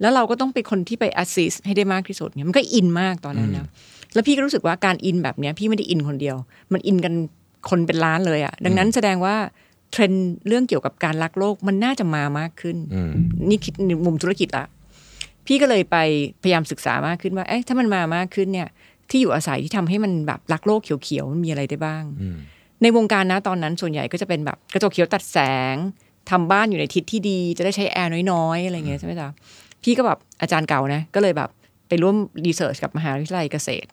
[0.00, 3.66] แล้วเราก็ต้องเป็นคนที่ไป assist ให้ได้มากที่สุดเนี่ยมันก็อินมากตอนนั้นนะ
[4.14, 6.36] แล้วพี่ก็รู้สึกว่าการอินแบบเนี้ยพี่ไม่ได้อินคนเดียว
[6.72, 7.14] มันอินกัน
[7.70, 9.36] คนเป็นล้านเลยอะ่ะ ดังนั้นแสดงว่า
[9.90, 13.12] เทรนด์เรื่องเกี่ยวกับการรักโลกมันน่าจะมามากขึ้นอืม
[13.48, 14.64] นี่คิดในมุมธุรกิจละ
[15.46, 15.96] พี่ก็เลยไป
[16.42, 18.68] พยายามศึกษามากขึ้นว่าเอ๊ะถ้ามันมามากขึ้นเนี่ย
[19.10, 22.38] ที่อยู่อาศัยที่ทำให้มันแบบรักโลกเขียวๆมันมีอะไรได้บ้างอืม
[22.82, 25.38] ในวงการนะตอนนั้นส่วนใหญ่ก็จะเป็นแบบกระจกเขียวตัดแส
[25.74, 25.76] ง
[26.30, 29.28] ทำบ้านอยู่ในทิศที่ดี จะได้ใช้แอร์น้อยๆอะไรเงี้ยใช่ไหมจ๊ะ
[29.82, 31.50] พี่ก็แบบอาจารย์เก่านะ ก็เลยแบบ
[31.88, 32.16] ไปร่วม
[32.46, 33.88] research กับมหาวิทยาลัยเกษตร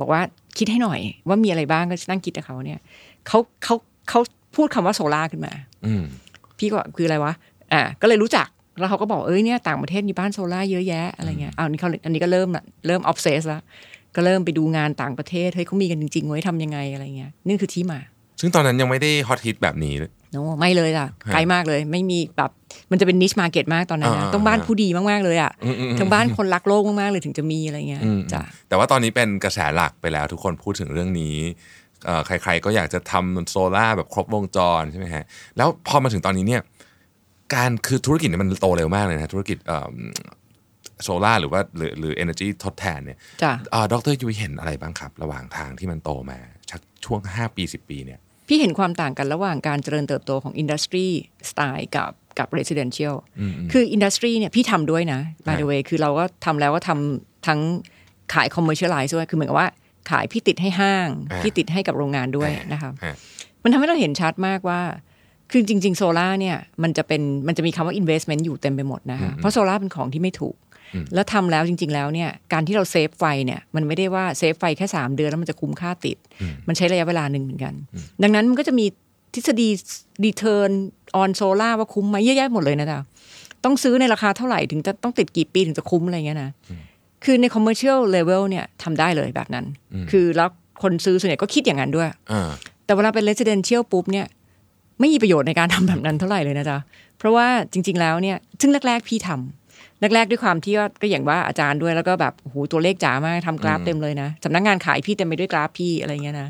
[0.00, 0.20] บอกว่า
[0.58, 2.80] คิดให้หน่อย ว่ามีอะไรบ้างก็นั่งคิดกับเขาเนี่ย
[3.26, 3.74] เขาเขา
[4.08, 4.20] เขา
[4.56, 5.52] พูดคำว่าโซล่าขึ้นมา
[5.86, 5.92] อืม
[6.58, 7.32] พี่ก็คืออะไรวะ
[7.72, 8.46] อ่าก็เลยรู้จัก
[8.78, 13.60] แล้วเขาก็บอกเอ้ยเนี่ยต่างประเทศมีบ้านโซล่าเยอะแยะอะไรเงี้ยอ้าวนี่เขาอันนี้ก็เริ่มละเริ่ม obsessed แล้ว
[14.16, 18.00] ก็เริ่มไปดูงานต่างประเทศเฮ้ยเขามีกันจริงๆว่าทำยังไงอะไรเงี้ยนี่คือที่มา
[18.40, 19.94] ซึ่งตอนนั้นยังไม่ได้ฮอตฮิตแบบนี้
[20.32, 22.50] no ไม่เลยล่ะไกลมากเลย ไม่มีแบบ
[22.90, 31.36] มันจะเป็น niche market มากตอนนั้นนะอ่าต้องบ้านผู้ดีมากๆเลยอะอืมอืมอืมทั้งบ้านคนรักโลกมากๆเลยถึงจะมีอะไรเงี้ยอืมจ้ะแต่ว่าตอนนี้เป็นกระแสหลักไปแล้ว ทุกคนพูดถึงเรื่องนี้
[32.06, 35.24] เอ่อใคร ๆ ก็อยากจะทำโซล่าร์แบบครบวงจรใช่ไหมฮะ
[35.56, 36.62] แล้วพอมาถึงตอนนี้เนี่ย
[37.54, 39.58] การคือธุรกิจเนี่ยมันโตเร็วมากเลยนะธุรกิจ
[41.04, 46.38] โซล่าหรือว่าหรือหรือ energy ทดแทนเนี่ยจ้ะเอ่อดรยุ้ยเห็นอะไรบ้างครับ ระหว่างทางที่มันโตมา
[46.70, 48.20] สักช่วง 5 ปี 10 ปีเนี่ย
[48.52, 53.14] พี่เห็นความต่างกันระหว่างการเจริญเติบโตของ industrial กับกับ residential
[53.72, 57.60] คือ industrial เนี่ยพี่ทำด้วยนะ by the way คือเราก็ทำแล้วก็ทำทั้ง
[58.34, 59.68] ขาย commercialize ด้วย คือเหมือนกับว่า
[60.10, 63.14] ขายพี่ติดให้ห้างอ่าพี่ติดให้กับโรงงานด้วยนะครับฮะ
[63.62, 64.80] มันทำให้เราเห็นชัดมากว่า
[65.50, 70.56] คือจริง ๆ โซล่าเนี่ยมันจะเป็นมันจะมีคำว่า investment อยู่เต็มไปหมดนะคะเพราะโซล่าเป็นของที่ไม่ถูก
[71.14, 76.16] แล้วทำแล้วจริง ๆ แล้วเนี่ยการที่เรา save ไฟเนี่ยมันไม่ได้ว่า save ไฟแค่ 3 เดือนแล้วมันจะคุ้มค่าติด
[76.68, 77.74] มันใช้ระยะเวลาหนึ่งเหมือนกัน
[78.22, 78.86] ดังนั้นมันก็จะมี
[79.34, 79.68] ทฤษฎี
[80.24, 80.70] return
[81.22, 83.00] on solar ว่าคุ้มไหมเยอะแยะหมดเลยนะจ๊ะ
[83.64, 86.50] ต้องซื้อในราคาเท่าไหร่ถึงจะต้องติดกี่ปีถึงจะคุ้มอะไรเงี้ยนะ
[87.24, 89.64] คือใน commercial level เนี่ยทำได้เลยแบบนั้น
[90.10, 90.48] คือแล้ว
[90.82, 92.48] คนซื้อส่วนใหญ่ก็คิดอย่างนั้นด้วยอ่า
[92.84, 94.26] แต่เวลาเป็น residential ปุ๊บเนี่ย
[95.00, 96.78] ไม่มีประโยชน์ในการทำแบบนั้นเท่าไหร่เลยนะจ๊ะ
[97.18, 99.59] เพราะว่าจริง ๆ แล้วเนี่ย ซึ่งแรก ๆ พี่ทำ
[100.00, 106.48] แรกๆด้วยความที่ว่าก็อย่างว่าอาจารย์ด้วยแล้วก็แบบโอ้โหตัวเลขจ๋ามากทำกราฟเต็มเลยนะสำนักงานขายพี่เต็มไปด้วยกราฟพี่อะไรเงี้ยนะ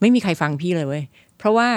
[0.00, 1.02] ไม่มีใครฟังพี่เลยเว้ย
[1.38, 1.68] เพราะว่า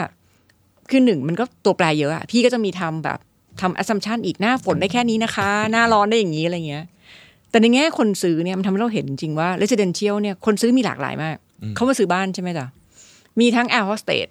[0.90, 3.20] คือหนึ่งมันก็ตัวแปรเยอะอะพี่ก็จะมีทำแบบ
[3.62, 6.86] ทำ assumption อีกหน้าฝนได้แค่นี้นะคะ หน้าร้อนได้อย่างนี้อะไรเงี้ย
[7.50, 11.36] แต่ในแง่คนซื้อเนี่ยมันทำให้เราเห็นจริงๆว่า residential เนี่ยคนซื้อมีหลากหลายมาก
[11.76, 12.66] เขามาซื้อบ้านใช่ไหมจ๊ะ
[13.40, 14.28] มีทั้ง air hostess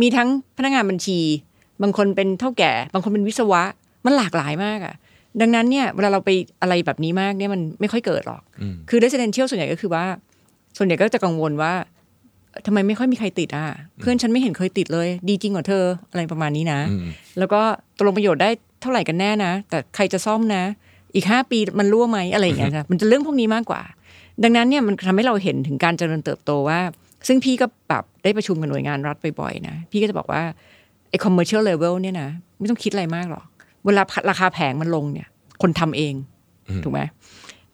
[0.00, 1.20] มีทั้งพนักงานบัญชี
[1.82, 3.62] บางคนเป็นเท่าแก่ บางคนเป็นวิศวะ
[4.04, 4.94] มันหลากหลายมากอะ
[5.40, 6.30] ดังนั้นเนี่ยเวลาเราไป
[6.62, 8.42] อะไรแบบนี้มากเนี่ยมันไม่ค่อยเกิดหรอก
[8.88, 10.04] คือ residential ส่วนใหญ่ก็คือว่า
[10.76, 11.72] ส่วนใหญ่ก็จะกังวลว่า
[12.66, 13.66] ทำไมไม่ค่อยมีใครติดอะ
[14.00, 16.80] เพื่อนฉันไม่เห็นเคยติดเลย ดีจริงกว่าเธออะไรประมาณนี้นะ
[17.38, 17.60] แล้วก็
[17.96, 20.62] ตกลงประโยชน์ได้เท่าไหร่กันแน่นะ แต่ใครจะซ่อมนะ
[21.14, 23.82] อีกห้าปีมันรั่วไหมอะไรอย่างเงี้ยนะมันจะเรื่องพวกนี้มากกว่า
[24.42, 26.80] ดังนั้นเนี่ยมันทำให้เราเห็นถึงการเจริญเติบโตว่า
[27.28, 30.42] ซึ่งพี่ก็แบบได้ประชุมกับหน่วยงานรัฐบ่อยๆนะ พี่ก็จะบอกว่า
[31.10, 32.28] ไอ้ commercial level เนี่ยนะ
[32.58, 33.44] ไม่ต้องคิดอะไรมากหรอก
[33.84, 35.28] เวลาราคาแผงมันลงเนี่ย
[35.62, 36.14] คนทำเอง
[36.84, 37.00] ถูกไหม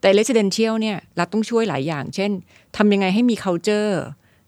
[0.00, 2.30] แต่ residential เนี่ยรัฐต้องช่วยหลายอย่าง เช่น
[2.76, 3.92] ทำยังไงให้มี culture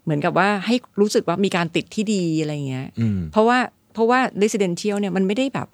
[0.04, 3.58] เหมือนกับว่าให้รู้สึกว่ามีการติดที่ดีอะไรเงี้ยอืมเพราะว่า
[3.94, 5.68] เพราะว่า residential เนี่ยมันไม่ได้แบบ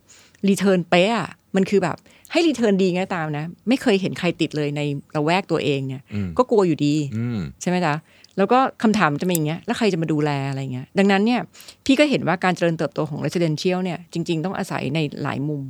[0.48, 1.96] รีเทิร์นเป๊ะอะมันคือแบบ
[2.32, 4.80] ให้รีเทิร์นดีไงตามนะ ไม่เคยเห็นใครติดเลยใน
[5.16, 6.02] ระแวกตัวเองเนี่ย
[6.38, 7.94] ก็กลัวอยู่ดีอืมใช่ไหมจ๊ะ
[8.38, 11.40] แล้วก็คำถามจะเป็นอย่างเงี้ยแล้วใครจะมาดูแลอะไรเงี้ยดังนั้นเนี่ย
[11.86, 15.62] พี่ก็เห็นว่าการเจริญเติบโตของ residential เนี่ยจริง ๆ ต้องอาศัยในหลายมุม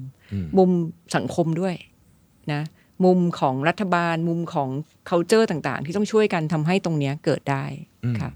[0.58, 0.70] มุม
[1.16, 1.74] สังคมด้วย
[2.52, 2.62] นะ
[3.04, 4.70] มุมของรัฐบาลมุมของ
[5.10, 7.64] culture ต่าง ๆ ที่ต้องช่วยกันทำให้ตรงเนี้ยเกิดได้
[8.20, 8.30] ค่ะ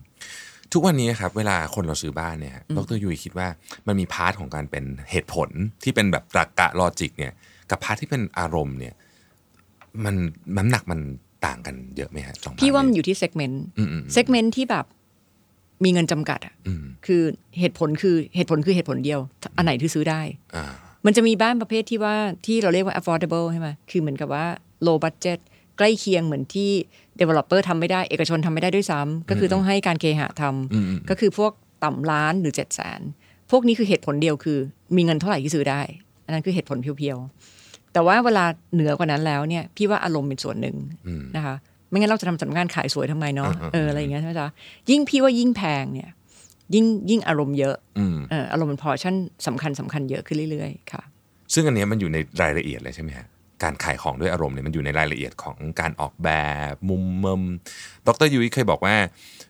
[0.72, 3.48] ทุกวันนี้ครับเวลาคนเราซื้อบ้านเนี่ยดรยุ้ยคิดว่า
[3.86, 5.48] มันมี part ของการเป็นเหตุผล
[5.82, 7.32] ที่เป็นแบบตรรกะ logic เนี่ย
[7.70, 8.94] กับ part ที่เป็นอารมณ์เนี่ย
[10.04, 10.14] มัน
[10.56, 11.00] น้ำหนักมัน
[11.46, 14.84] ต่างกันเยอะไหมฮะสอง part พี่ว่ามันอยู่ที่ segment อืมอืม segment ที่แบบ
[15.84, 17.22] มีเงินจำกัดอะอืมคือ
[17.58, 19.20] เหตุผลคือเหตุผลคือเหตุผลเดียว
[19.56, 20.20] อันไหนที่ซื้อได้
[20.56, 20.64] อ่า
[21.06, 22.14] มันจะมีบ้านประเภทที่ว่า
[22.46, 24.46] ที่เราเรียกว่า affordable ใช่ไหมคือเหมือนกับว่า
[24.86, 25.38] low budget
[25.78, 26.70] ใกล้เคียงเหมือนที่
[27.20, 31.52] developer ทำไม่ได้ เอกชนทำไม่ได้ด้วยซ้ำก็คือต้องให้การเคหะทำอืมอืมก็คือพวก
[31.84, 33.00] ต่ำล้านหรือเจ็ดแสน
[33.50, 34.58] พวกนี้คือเหตุผลเดียวคือ
[34.96, 35.80] มีเงินเท่าไหร่ที่ซื้อได้
[36.24, 40.76] อันนั้นคือเหตุผลเพียวๆ แต่ว่าเวลาเหนือกว่านั้นแล้วเนี่ยพี่ว่าอารมณ์เป็นส่วนหนึ่ง
[41.06, 41.54] อืมนะคะ
[41.88, 44.48] ไม่งั้นเราจะทำสำนักงานขายสวยทำไมเนาะอืมอืมเอออะไรอย่างเงี้ยใช่ไหมจ๊ะ
[44.90, 46.10] ยิ่งพี่ว่ายิ่งแพงเนี่ย
[46.74, 49.14] ยิ่งยิ่งอารมณ์เยอะอืมเอออารมณ์เป็นพอชั่น
[49.46, 51.02] สำคัญสำคัญเยอะขึ้นเรื่อยๆค่ะ
[51.54, 53.26] ซึ่งอันเนี้ยมันอยู่ในรายละเอียดเลยใช่ไหมฮะ
[53.62, 56.30] การขายของด้วยอารมณ์เนี่ยมันอยู่ในรายละเอียดของการออกแบ
[56.72, 57.42] บมุมเมม
[58.06, 58.96] ดรยุ้ยเคยบอกว่า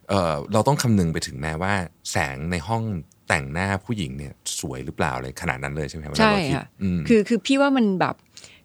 [0.09, 1.75] เออเราต้องคำนึงไปถึงแม้ว่า
[2.11, 2.83] แสงในห้อง
[3.31, 8.15] แต่งหน้าผู้หญิงเนี่ยสวยหรือเปล่าเลยขนาดนั้นเลยใช่ไหมครับเวลาใช่เราคิดค่ะอืมคือคือพี่ว่ามันแบบ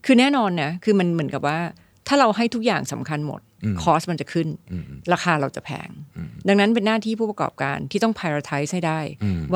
[0.06, 1.60] คือแน่นอนนะคือมันเหมือนกับว่า
[2.08, 3.42] ถ้าเราให้ทุกอย่างสำคัญหมด
[3.84, 4.48] คอสมันจะขึ้น
[5.14, 5.90] ราคาเราจะแพง
[6.48, 9.00] ดังนั้นเป็นหน้าที่ผู้ประกอบการที่ต้อง prioritize ให้ได้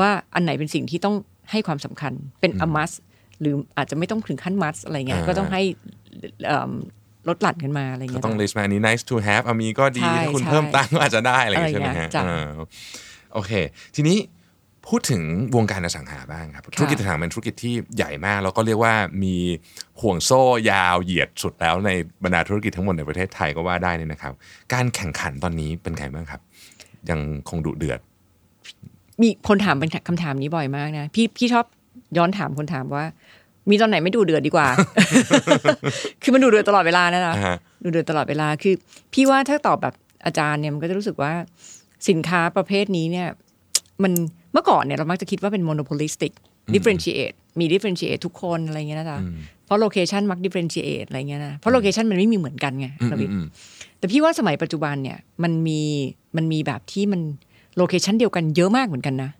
[0.00, 1.16] ว่าอันไหนเป็นสิ่งที่ต้อง
[1.50, 2.96] ให้ความสำคัญเป็น a must
[3.40, 5.62] หรืออาจจะไม่ต้องถึงขั้น must อะไรเงี้ยอ่าก็ต้องให้
[6.46, 6.72] เอิ่ม
[7.28, 12.48] ลดหลั่นกันมาอะไรก็เงี้ยต้อง list มาอันนี้ nice to have เอามีก็ดีใช่ถ้าคุณใช่เพิ่มตังค์ก็อาจจะได้อะไรอย่างเงี้ยอะไรใช่ไหมเงี้ฮะยจ้ะอ่า
[13.34, 13.52] โอเค
[13.96, 14.18] ทีนี้
[14.88, 15.22] พูดถึง
[15.56, 19.36] วงการอสังหาบ้างครับธุรกิจอสังหาเป็นธุรกิจที่ใหญ่มาก แล้วก็เรียกว่ามี
[20.00, 21.90] ห่วงโซ่ยาวเหยียดสุดแล้วใน
[22.24, 24.32] บรรดาธุรกิจทั้งหมดในประเทศไทยก็ว่าได้เนี่ยนะครับ
[24.72, 26.40] การแข่งขันตอนนี้เป็นไงบ้างครับ
[27.10, 28.00] ยังคงดุเดือด
[29.20, 31.64] มีคนถามเป็นคำถามนี้บ่อยมากนะพี่พี่ชอบ
[32.16, 33.04] ย้อนถามคนถามว่า
[33.70, 34.68] มีตอนไหนไม่ดุเดือดดีกว่า
[36.22, 38.74] คือมันดุเดือดตลอดเวลานะนะอ่าฮะดุเดือดตลอดเวลาคือ
[39.14, 41.32] พี่ว่าถ้าตอบแบบอาจารย์เนี่ยมันก็จะรู้สึกว่า
[42.08, 43.28] สินค้าประเภทนี้เนี่ย
[44.02, 44.12] มัน
[44.52, 46.32] เมื่อก่อนเนี่ยเรามักจะคิดว่าเป็น monopolistic
[46.74, 49.18] differentiate มี differentiate ทุกคนอะไรเงี้ยนะจ๊ะ
[49.64, 53.44] เพราะ location มัก differentiate อะไรเงี้ยนะเพราะ location มันไม่มีเหมือนกันไงอืมระวิดอืม
[53.98, 55.80] แต่พี่ว่าสมัยปัจจุบันเนี่ยมันมี
[56.36, 57.20] มันมีแบบที่มัน
[57.76, 59.30] location เดียวกันเยอะมากเหมือนกันนะ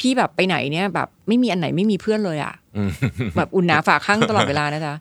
[0.00, 2.54] พี่แบบไปไหนเนี่ยแบบไม่มีอันไหนไม่มีเพื่อนเลยอะ
[3.36, 4.94] แบบอุ่นหนาฝาคั่งตลอดเวลานะจ๊ะ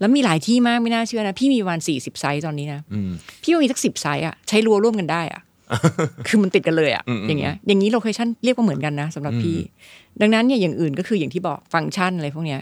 [0.00, 3.10] แล้วมีหลายที่มากไม่น่าเชื่อนะ พี่มีประมาณสี่สิบ site ตอนนี้นะอืม
[3.42, 5.40] พี่ว่ามีสักสิบ site อะใช้รั้วร่วมกันได้อะ
[6.28, 9.58] คือมันติดกันเลยอะอืมอืมอย่างเงี้ยอย่างนี้ location เรียกว่าเหมือนกันนะสำหรับพี่
[10.20, 12.60] ดังนั้นเนี่ยอย่างอื่นก็คืออย่างที่บอกฟังก์ชันอะไรพวกเนี้ย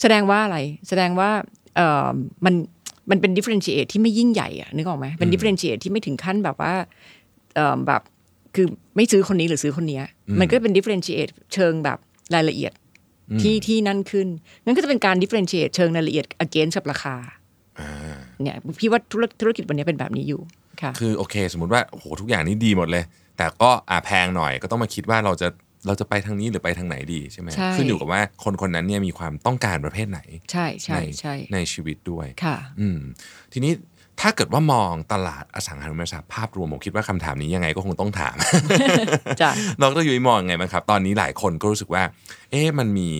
[0.00, 0.58] แสดงว่าอะไร
[0.88, 1.30] แสดงว่า
[1.76, 2.08] เออ
[2.44, 2.54] มัน
[3.10, 6.72] มันเป็น differentiate ที่ไม่ยิ่งใหญ่อะนึกออกไหมเป็น differentiate ที่ไม่ถึงขั้นแบบว่า
[7.54, 8.02] เออแบบ
[8.54, 8.66] คือ
[8.96, 10.04] ไม่ซื้อคนนี้หรือซื้อคนเนี้ย
[10.40, 11.98] มันก็เป็น differentiate เชิงแบบ
[12.34, 12.72] รายละเอียด
[13.42, 14.28] ที่ที่นั่นขึ้น
[14.64, 17.16] งั้นก็จะเป็นการ differentiate เชิงรายละเอียด against กับราคา
[18.42, 20.40] เนี่ยพี่ว่าธุรธุรกิจวันนี้เป็นแบบนี้อยู่
[20.82, 23.04] ค่ะคือโอเค สมมติว่าโอ้โหทุกอย่างนี้ดีหมดเลย
[23.36, 25.48] แต่ก็อ่าแพงหน่อยก็ต้องมาคิดว่าเราจะ
[25.86, 30.20] เราจะไปทางนี้หรือไปทางไหนดีใช่ไหมใช่ขึ้นอยู่กับว่าคนคนนั้นเนี่ยมีความต้องการประเภทไหน
[30.52, 32.98] ใช่ใช่ในใช่ในชีวิตด้วยค่ะ อืม
[33.52, 33.72] ทีนี้
[34.20, 38.36] ถ้าเกิดว่ามองตลาดอสังหาริมทรัพย์ภาพรวมผมคิดว่าคำถามนี้ยังไงก็คงต้องถาม
[39.40, 39.50] จ้ะ
[39.82, 42.02] ดรยุ้ยมองไงบ้างครับ ตอนนี้หลายคนก็รู้สึกว่า
[42.50, 43.10] เอ๊ะมันมี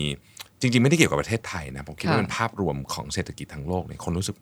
[0.60, 4.36] จริง ๆ ไม่ได้เกี่ยวกับประเทศไทยนะ ผมคิดว่าค่ะเป็นภาพรวมของเศรษฐกิจทั้งโลกเนี่ยคนรู้สึก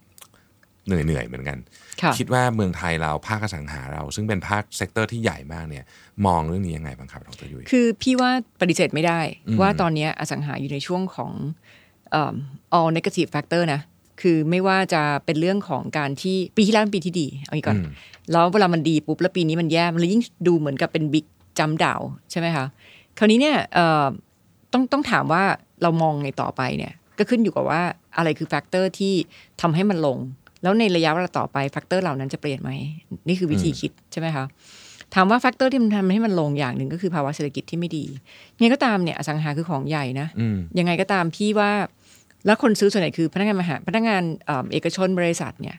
[0.87, 1.59] เหนื่อยเหนื่อยๆเหมือนกัน
[2.03, 5.84] ค่ะคิดว่าเมืองไทยเราภาคอสังหาเรา ซึ่งเป็นภาค sector ที่ใหญ่มากเนี่ย
[6.26, 8.30] มองเรื่องนี้ยังไงบ้างครับดรยุ้ยคือพี่ว่า
[8.61, 11.32] ปฏิเสธไม่ได้อืมว่าตอนนี้อสังหาอยู่ในช่วงของ
[12.11, 12.34] เอิ่ม
[12.78, 13.80] all negative factor นะ
[14.20, 17.78] คือไม่ว่าจะเป็นเรื่องของการที่ปีที่แล้วเป็นปีที่ดีเอางี้ก่อน
[18.32, 21.27] แล้วเวลามันดีปุ๊บแล้วปีนี้มันแย่มันเลยยิ่งดูเหมือนกับเป็น big
[21.59, 22.66] jump down ใช่ไหมคะ
[23.18, 24.07] คราวนี้เนี่ยเอ่อ
[24.72, 25.43] ต้องต้องถามว่า
[25.82, 27.82] เรามองไงต่อไปเนี่ย ก็ขึ้นอยู่กับว่า
[28.16, 29.14] อะไรคือ factor ที่
[29.61, 30.18] ทำให้มันลง
[30.67, 32.71] แล้วในระยะเวลาต่อไป factor เหล่านั้นจะเปลี่ยนไหม
[33.29, 34.45] นี่คือวิธีคิดใช่ไหมคะ
[35.14, 38.05] ถามว่า factor ที่มันทำให้มันลงอย่างหนึ่งก็คือภาวะเศรษฐกิจที่ไม่ดี
[38.57, 41.71] ยังไงก็ตามเนี่ยอสังหาคือของใหญ่นะอืมยังไงก็ตามพี่ว่า
[42.47, 45.77] แล้วคนซื้อส่วนใหญ่คือพนักงานมหาพนักงานเอ่อเอกชนบริษัทเนี่ย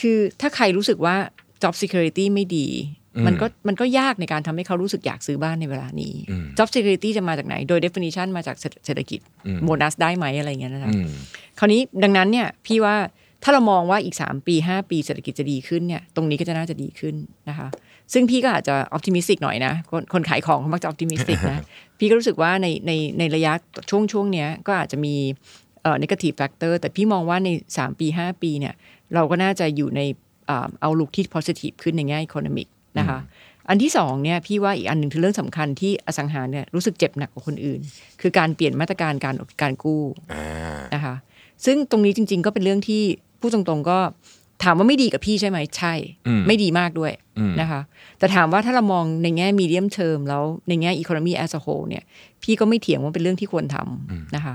[0.00, 1.16] คือถ้าใครรู้สึกว่า
[1.62, 2.68] job security ไม่ดี
[3.16, 8.56] อืมมันก็มันก็ยากในการทำให้เขารู้สึกอยากซื้อบ้านในเวลานี้อืม job security จะมาจากไหน โดย definition มาจาก
[8.86, 11.08] เศรษฐกิจอืมโบนัสได้ไหมอะไรอย่างเงี้ยนะคะอืม
[11.58, 12.96] คราวนี้ดังนั้นเนี่ยพี่ว่า
[13.42, 17.14] ถ้าเรามองว่าอีก 3 ปี 5 ปีเศรษฐกิจจะดีขึ้นเนี่ยตรงนี้ก็จะน่าจะดีขึ้น
[17.48, 17.68] นะคะ
[18.12, 21.58] ซึ่งพี่ก็อาจจะอ p ติมิสติกหน่อยนะ คนคนขายของเขามักจะอ p ติมิสติกนะ
[21.98, 23.52] พี่ก็รู้สึกว่าในในในระยะ
[23.90, 25.14] ช่วงช่วงเนี้ยก็อาจจะมี
[25.82, 28.74] เอ่อ negative factor แต่พี่มองว่าใน 3 ปี 5 ปีเนี่ย
[29.14, 30.00] เราก็น่าจะอยู่ใน
[30.46, 32.68] เอ่อ outlook ที่ positive ขึ้นในแง่ economic
[32.98, 33.18] นะคะ
[33.68, 37.80] อันที่สองเนี่ยพี่ว่าอีกอันหนึ่งคือเรื่องสำคัญที่อสังหาเนี่ยรู้สึกเจ็บหนักกว่าคนอื่น
[38.20, 40.44] คือการเปลี่ยนมาตรการการการกู้อ่า
[40.94, 41.14] นะคะ
[41.64, 43.02] ซึ่งตรงนี้จริง ๆ ก็เป็นเรื่องที่
[43.40, 43.98] พูดตรงๆก็
[44.64, 45.94] ถามว่าไม่ดีกับพี่ใช่ไหมใช่
[46.26, 47.80] อืมไม่ดีมากด้วยอืมนะคะ
[48.18, 52.04] แต่ถามว่าถ้าเรามองในแง่มีเดียมเทอมแล้วในแง่อีโคโนมีแอสโ whole เนี่ย
[52.42, 54.54] พี่ก็ไม่เถียงว่าเป็นเรื่องที่ควรทำนะคะ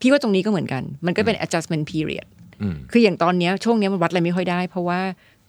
[0.00, 2.26] พี่ว่าตรงนี้ก็เหมือนกัน มันก็เป็น adjustment period
[2.62, 5.00] อืมคืออย่างตอนเนี้ยช่วงเนี้ยมันวัดอะไรไม่ค่อยได้ เพราะว่า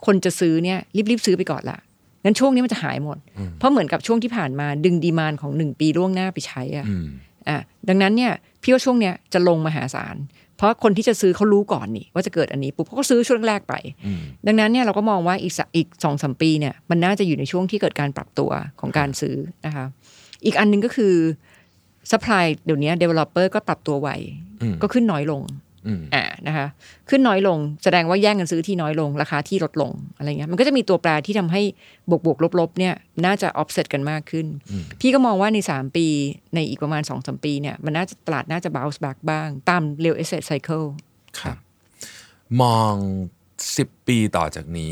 [0.05, 0.79] คนจะซื้อเนี่ย
[1.11, 1.79] รีบๆซื้อไปก่อนละ
[2.23, 3.17] งั้นช่วงนี้มันจะหายหมด
[3.57, 7.07] เพราะเหมือนกับช่วงที่ผ่านมาดึงดีมานของหนึ่งปีล่วงหน้าไปใช้อะอืม
[7.49, 7.57] อะ
[7.87, 10.15] ดังนั้นเนี่ยพี่ว่าช่วงเนี้ยจะลงมหาศาล
[10.61, 13.73] เพราะคนที่จะซื้อเขารู้ก่อนนี่ว่าจะเกิดอันนี้ปุ๊บเขาก็ซื้อช่วงแรกไป
[14.05, 19.35] อืมดังนั้นเนี่ยเราก็มองว่าอีกสักอีกสองสมปีเนี่ยมันน่าจะอยู่ในช่วงที่เกิดการปรับตัวของการซื้อ
[19.65, 19.85] นะคะ
[20.45, 21.13] อีกอันหนึงก็คือ
[22.11, 24.09] supply เดี๋ยวนี้ developer ก็ปรับตัวไว
[24.61, 25.41] อืมก็ขึ้นน้อยลง
[25.87, 26.67] อืมอ่านะคะ
[27.09, 31.61] ขึ้นน้อยลงแสดงว่าแย่งกันซื้อที่น้อยลง ราคาที่ลดลงอะไรเงี้ยมันก็จะมีตัวแปรที่ทำให้
[32.09, 32.93] บวกบวกลบลบๆเนี่ย
[33.25, 34.47] น่าจะ offset กันมากขึ้น
[35.01, 36.07] พี่ก็มองว่าใน 3 ปี
[36.55, 40.85] ในอีกประมาณ2อสปีเนี่ยมันน่าจะตลาดน่าจะ bounce back บ้าง ตาม real estate cycle
[41.39, 41.57] ครับ
[42.61, 42.95] มอง
[43.77, 44.91] สิบปีต่อจากนี้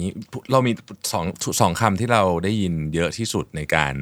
[0.51, 0.71] เรามี
[1.11, 1.25] สอง
[1.61, 3.93] สองคำที่เราได้ยินเยอะที่สุดในการ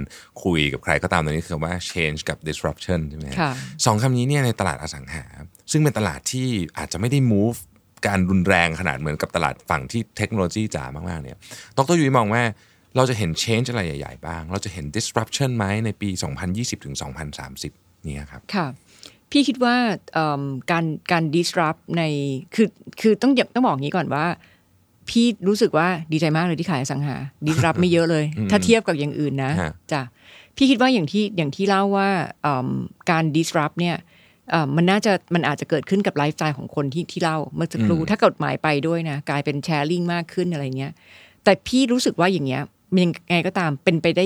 [0.43, 3.51] คุยกับใครก็ตามตอนนี้คือคำว่า change กับ disruption ใช่ไหมฮะค่ะ
[3.85, 5.25] สองคำนี้เนี่ยในตลาดอสังหา
[5.71, 6.47] ซึ่งเป็นตลาดที่
[6.77, 7.57] อาจจะไม่ได้ move
[8.07, 11.37] การรุนแรงขนาดเหมือนกับตลาดฝั่งที่เทคโนโลยีจ๋ามากๆเนี่ย
[11.77, 12.43] ดรยุ้ยมองว่า
[12.95, 16.09] เราจะเห็น change อะไรใหญ่ ๆ บ้าง เราจะเห็น disruption ไหมในปี
[16.47, 16.95] 2020ถึง
[17.49, 18.67] 2030เนี่ยครับ ค่ะ
[19.31, 19.75] พี่คิดว่า
[20.13, 20.41] เอิ่ม
[20.71, 22.03] การการ disrupt ใน
[22.55, 22.67] คือ
[23.01, 24.25] คือต้องอย่าต้องบอกอย่างนี้ก่อนว่า
[25.09, 27.15] พี่รู้สึกว่าดีใจมากเลยที่ขายอสังหา
[27.47, 30.01] disrupt ไม่เยอะเลย ถ้าเทียบกับอย่างอื่นนะฮะจ้ะ
[30.55, 32.09] พี่คิดว่าอย่างที่ อย่างที่เล่าว่า
[32.41, 32.69] เอิ่ม
[33.11, 34.15] การ disrupt เนี่ยเอ่อ
[34.75, 40.93] มันน่าจะมันอาจจะเกิดขึ้นกับไลฟ์สไตล์ของคนที่ที่เล่าเมื่อสักครู่ถ้ากฎหมายไปด้วยนะกลายเป็น sharing มากขึ้นอะไรเงี้ย
[41.43, 42.61] แต่พี่รู้สึกว่าอย่างเงี้ย
[42.93, 44.25] มันยังไงก็ตามเป็นไปได้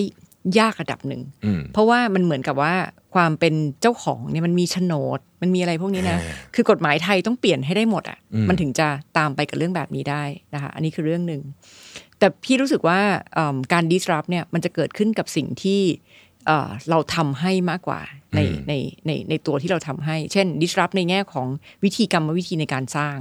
[0.60, 2.74] ยากระดับหนึ่งอืมเพราะว่ามันเหมือนกับว่า
[3.16, 6.20] ความเป็นเจ้าของเนี่ยมันมีโฉนด มันมีอะไรพวกนี้นะ
[6.56, 8.18] คือกฎหมายไทยต้องเปลี่ยนให้ได้หมดอะ
[8.50, 11.42] มันถึงจะตามไปกับเรื่องแบบนี้ได้นะคะ อันนี้คือเรื่องหนึ่ง
[12.20, 13.00] แต่พี่รู้สึกว่า
[13.34, 15.82] เอิ่มการ disrupt เนี่ยมันจะเกิดขึ้นกับสิ่งที่
[16.48, 18.00] เอ่อเราทำให้มากกว่า
[18.36, 18.74] ในใน
[19.08, 21.48] ในในตัวที่เราทำให้ เช่น disrupt ในแง่ของ
[21.84, 23.18] วิธีกรรมวิธีในการสร้าง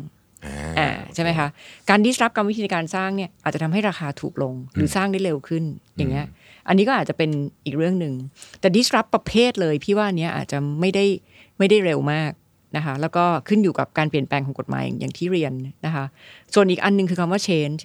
[0.79, 1.49] อ่าใช่ไหมคะ
[1.89, 5.65] การดิสรับกรรมวิธีในการสร้างเนี่ยอาจจะทำให้ราคาถูกลงหรือสร้างได้เร็วขึ้น
[5.97, 6.27] อย่างเงี้ย
[6.69, 7.31] อันนี้ก็อาจจะเป็น
[7.65, 8.15] อีกเรื่องหนึ่ง
[8.61, 11.05] แต่ดิสรับประเภทเลยพี่ว่าอันเนี้ยอาจจะไม่ได้
[11.59, 12.33] ไม่ได้เร็วมาก
[12.77, 15.53] นะคะแล้วก็ขึ้นอยู่กับการเปลี่ยนแปลงของกฎหมายอย่างที่เรียน
[15.87, 16.05] นะคะ
[16.55, 17.81] ส่วนอีกอันหนึงคือคำว่า change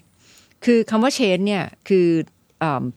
[0.66, 2.35] คือคำว่า change เนี่ยคืออ่า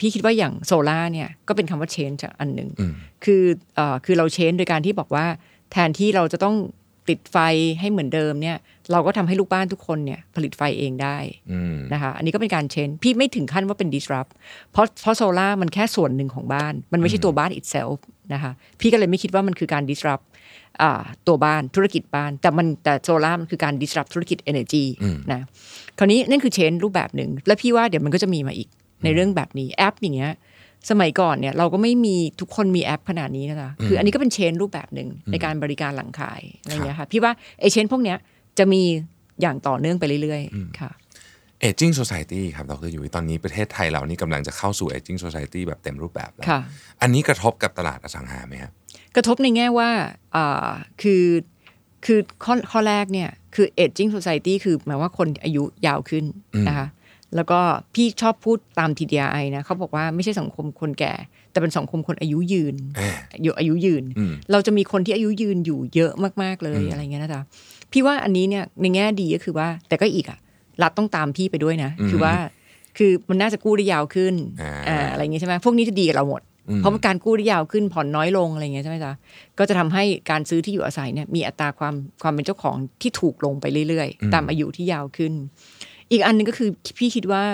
[0.01, 2.69] พี่คิดว่าอย่างโซล่าเนี่ยก็เป็นคำว่า change อันหนึ่ง
[3.25, 3.43] คือ
[3.77, 5.27] เอ่อคือเรา change โดยการที่บอกว่า
[5.73, 6.57] แทนที่เราจะต้อง
[7.09, 7.39] ติดไฟ
[7.81, 8.57] ให้เหมือนเดิมเนี่ย
[8.93, 11.17] เราก็ทำให้ลูกบ้านทุกคนเนี่ยผลิตไฟเองได้
[11.53, 14.31] อืมนะคะอันนี้ก็เป็นการ change พี่ไม่ถึงขั้นว่าเป็น disrupt
[14.73, 17.97] เพราะเพราะโซล่ามันแค่ส่วนหนึ่งของบ้าน มันไม่ใช่ตัวบ้าน itself
[18.35, 20.25] นะคะพี่ก็เลยไม่คิดว่ามันคือการ disrupt
[20.83, 24.85] อ่าตัวบ้านธุรกิจบ้าน แต่มันแต่โซล่ามันคือการ disrupt ธุรกิจ energy
[25.33, 25.41] นะ
[25.99, 28.69] คราวนี้นั่นคือ change รูปแบบหนึ่งและพี่ว่าเดี๋ยวมันก็จะมีมาอีก
[29.05, 30.33] ในเรื่องแบบนี้แอปอย่างเงี้ย
[30.91, 38.17] สมัยก่อนเนี่ยเราก็ไม่มีทุกคนมีแอปขนาดนี้นะคะคืออันนี้ก็เป็นเชนรูปแบบหนึ่งในการบริการหลังขายอะไรอย่างเงี้ยค่ะพี่ว่าไอเชนพวกเนี้ย
[38.59, 38.83] จะมี
[39.41, 40.91] อย่างต่อเนื่องไปเรื่อยๆค่ะ
[41.69, 46.61] aging society ครับดรยุ้ยตอนนี้ประเทศไทยเรานี่กำลังจะเข้าสู่ aging society แบบเต็มรูปแบบแล้วค่ะ
[47.03, 48.73] อันนี้กระทบกับตลาดอสังหาไหมครับ
[49.17, 49.91] กระทบในแง่ว่า
[50.37, 50.71] อ่า
[51.03, 51.25] คือ
[52.05, 56.25] คือข้อข้อแรกเนี่ยคือ aging society คือหมายว่าคนอายุยาวขึ้น
[56.69, 56.87] นะคะ
[57.37, 57.61] แล้วก็
[57.95, 61.13] พี่ชอบพูดตาม TDI นะเขาบอกว่าไม่ใช่สังคมคนแก่
[61.51, 63.11] แต่เป็นสังคมคนอายุยืนอ่า
[63.43, 66.13] อยู่อายุยืนอืมเราจะมีคนที่อายุยืนอยู่เยอะ
[66.43, 67.41] มากๆเลยอะไรเงี้ยนะจ๊ะ
[67.93, 70.39] พี่ว่าอันนี้เนี่ยในแง่ดีก็คือว่า แต่ก็อีกอะ
[70.83, 72.35] รัฐต้องตามพี่ไปด้วยนะ คือว่า
[72.99, 76.43] คือมันน่าจะกู้ได้ยาวขึ้นอ่าอ่าอะไรเงี้ยใช่ไหมพวกนี้จะดีกับเราหมด
[76.77, 79.13] เพราะมันการกู้ได้ยาวขึ้นผ่อนน้อยลงอะไรเงี้ยใช่ไหมจ๊ะ
[79.59, 85.33] ก็จะทำให้การซื้อที่อยู่อาศัยเนี่ยมีอัตราความความเป็นเจ้าของที่ถูกลงไปเรื่อยๆ ตามอายุที่ยาวขึ้น
[86.13, 87.45] อีกอันหนึงก็คือพี่คิดว่า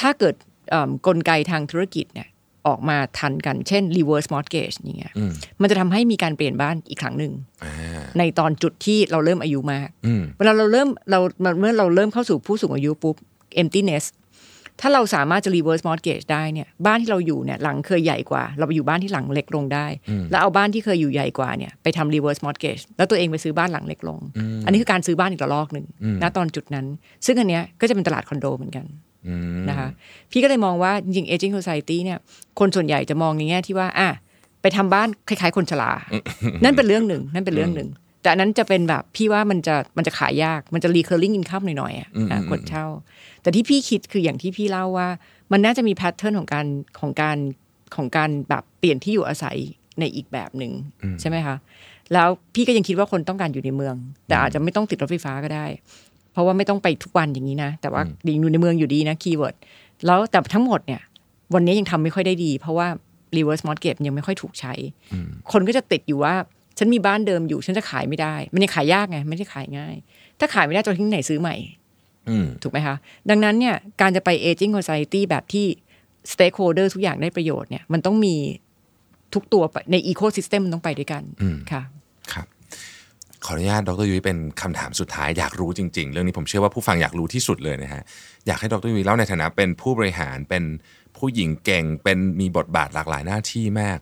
[0.00, 0.34] ถ้าเกิด
[0.70, 2.28] เอิ่มกลไกทางธุรกิจเนี่ย
[2.66, 7.32] ออกมาทันกัน เช่น reverse mortgage อย่างเงี้ยอืมมันจะทำให้มีการเปลี่ยนบ้านอีกครั้งหนึ่ง
[7.64, 11.20] อ่าในตอนจุดที่เราเริ่มอายุมากอืมเวลาเราเริ่มเรา
[11.60, 13.16] เมื่อเราเริ่มเข้าสู่ผู้สูงอายุปุ๊บ
[13.62, 14.04] emptiness
[14.80, 19.86] ถ้าเราสามารถจะ reverse mortgage ได้เนี่ยบ้านที่เราอยู่เนี่ยหลังเคยใหญ่กว่า เราไปอยู่บ้านที่หลังเล็กลงได้
[20.30, 24.18] แล้วเอาบ้านที่เคยอยู่ใหญ่กว่าเนี่ยไปทำ reverse mortgage แล้วตัวเองไปซื้อบ้านหลังเล็กลง
[24.64, 25.86] อันนี้คือการซื้อบ้านอีกระลอกหนึ่ง
[26.22, 26.86] ณตอนจุดนั้น
[27.26, 28.86] ซึ่งอันเนี้ยก็จะเป็นตลาดคอนโดเหมือนกัน
[29.28, 29.88] อืมนะคะ
[30.30, 32.18] พี่ก็เลยมองว่าจริงๆ aging society เนี่ย
[32.58, 34.08] คนส่วนใหญ่จะมองในแง่ที่ว่าอะ
[34.62, 35.92] ไปทำบ้านคล้ายๆ คนชรา
[36.64, 37.88] นั่นเป็นเรื่องหนึ่งนั่นเป็นเรื่องหนึ่ง
[38.22, 42.86] แต่อันนั้นจะเป็นแบบพี่ว่ามันจะมันจะขายยากมันจะ recurring income หน่อยๆอะอืมอะอืมคนเช่า
[43.42, 45.08] แต่ที่พี่คิดคืออย่างที่พี่เล่าว่า
[45.52, 46.66] มันน่าจะมี pattern ของการ
[47.00, 47.38] ของการ
[47.96, 49.56] ของการแบบเปลี่ยนที่อยู่อาศัย
[50.00, 50.72] ในอีกแบบหนึ่ง
[51.20, 51.56] ใช่ไหมคะ
[52.12, 53.94] แล้วพี่ก็ยังคิดว่าคนต้องการอยู่ในเมือง
[54.26, 55.66] แต่อาจจะไม่ต้องติดรถไฟฟ้าก็ได้
[56.32, 58.02] เพราะว่าไม่ต้องไปทุกวันอย่างนี้นะ แต่ว่า
[58.40, 59.56] อยู่ในเมืองอยู่ดีนะ keyword
[60.06, 61.00] แล้วแต่ทั้งหมดเนี่ย
[61.54, 62.88] วันนี้ยังทำไม่ค่อยได้ดี เพราะว่า
[63.36, 64.72] reverse mortgage ยังไม่ค่อยถูกใช้
[65.52, 66.34] คนก็จะติดอยู่ว่า
[66.80, 69.94] ฉันมีบ้านเดิมอยู่ฉันจะขายไม่ได้ มันยังขายยากไงไม่ได้ขายง่าย
[70.38, 71.56] ถ้าขายไม่ได้จะตังค์ไหนซื้อใหม่
[72.28, 72.96] อืมถูกไหมคะ
[73.30, 75.66] ดังนั้นเนี่ยการจะไป aging society แบบที่
[76.32, 78.36] stakeholder ทุกอย่างได้ประโยชน์เนี่ยมันต้องมี
[79.34, 81.22] ทุกตัวไปใน ecosystem มันต้องไปด้วยกัน
[81.72, 81.82] ค่ะ
[82.32, 82.46] ครับ
[83.44, 88.02] ขออนุญาตดรยุ้ยเป็นคำถามสุดท้ายอยากรู้จริง ๆ เรื่องนี้ผมเชื่อว่าผู้ฟังอยากรู้ที่สุดเลยนะฮะ
[88.46, 90.64] อยากให้ดรยุ้ยเล่าในฐานะเป็นผู้บริหารเป็น
[91.16, 93.98] ผู้หญิงเก่งเป็นมีบทบาทหลากหลายหน้าที่มาก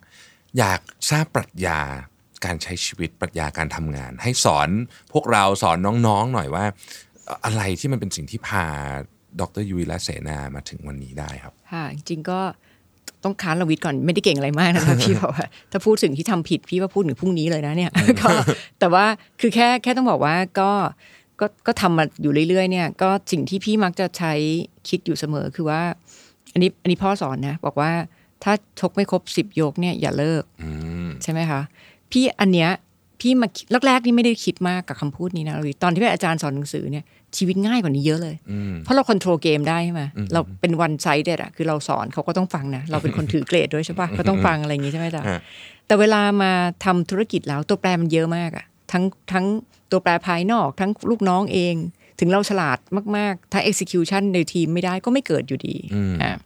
[0.58, 1.80] อยากทราบปรัชญา
[2.44, 4.68] การใช้ชีวิตปรัชญาการทำงาน ให้สอน
[5.12, 5.76] พวกเราสอน
[6.06, 6.64] น้องๆหน่อยว่า
[7.44, 8.64] อะไรที่มันเป็นสิ่งที่พา
[9.40, 12.40] ดรยุ้ยและเสนามาถึงวันนี้ได้ครับค่ะจริงๆก็
[13.24, 18.28] ต้องค้านระวิทย์ก่อนไม่ได้เก่งอะไรมากนะคะพี่บอกว่าถ้าพูดถึงที่ทำผิดพี่ว่าพูดถึงพรุ่งนี้เลยนะเนี่ยก็
[18.80, 19.04] แต่ว่า
[19.40, 20.70] คือแค่แค่ต้องบอกว่าก็
[21.40, 24.32] ก็ก็ทำมาอยู่เรื่อยๆเนี่ยก็สิ่งที่พี่มักจะใช้
[24.88, 25.82] คิดอยู่เสมอคือว่า
[26.52, 27.90] อันนี้อันนี้พ่อสอนนะบอกว่า
[28.44, 30.70] ถ้าชกไม่ครบสิบยกเนี่ยอย่าเลิกอื
[31.06, 31.60] มใช่ไหมคะ
[32.12, 32.70] พี่อันเนี้ย
[33.20, 33.48] พี่มา
[33.86, 37.04] แรกๆนี่ไม่ได้คิดมากกับคำพูดนี้นะระวิทย์ตอนที่เป็นอาจารย์สอนหนังสือเนี่ย
[37.36, 40.02] ชีวิตง่ายกว่านี้เยอะเลยอืมเพราะเราค o n t r o l เกมได้ใช่ไหม
[40.32, 45.40] เราเป็นวันไซด์เด็ดอะคือเราสอนเขาก็ต้องฟังนะเราเป็นคนถือเกรดด้วยใช่ปะก็ต้องฟังอะไรอย่างงี้ใช่ไหมจ๊ะฮะ
[45.86, 46.52] แต่เวลามา
[46.84, 49.46] ทำธุรกิจแล้วตัวแปรมันเยอะมากอะทั้งทั้ง
[49.90, 51.74] ตัวแปรภายนอกทั้งลูกน้องเอง
[52.20, 52.78] ถึงเราฉลาด
[53.16, 55.76] มากๆ ถ้า execution ในทีมไม่ได้ก็ไม่เกิดอยู่ดี
[56.22, 56.38] อะ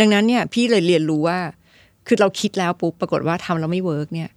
[0.00, 1.38] ดังนั้นเนี่ยพี่เลยเรียนรู้ว่า
[2.06, 4.30] คือเราคิดแล้วปุ๊บปรากฏว่าทำแล้วไม่ work เนี่ย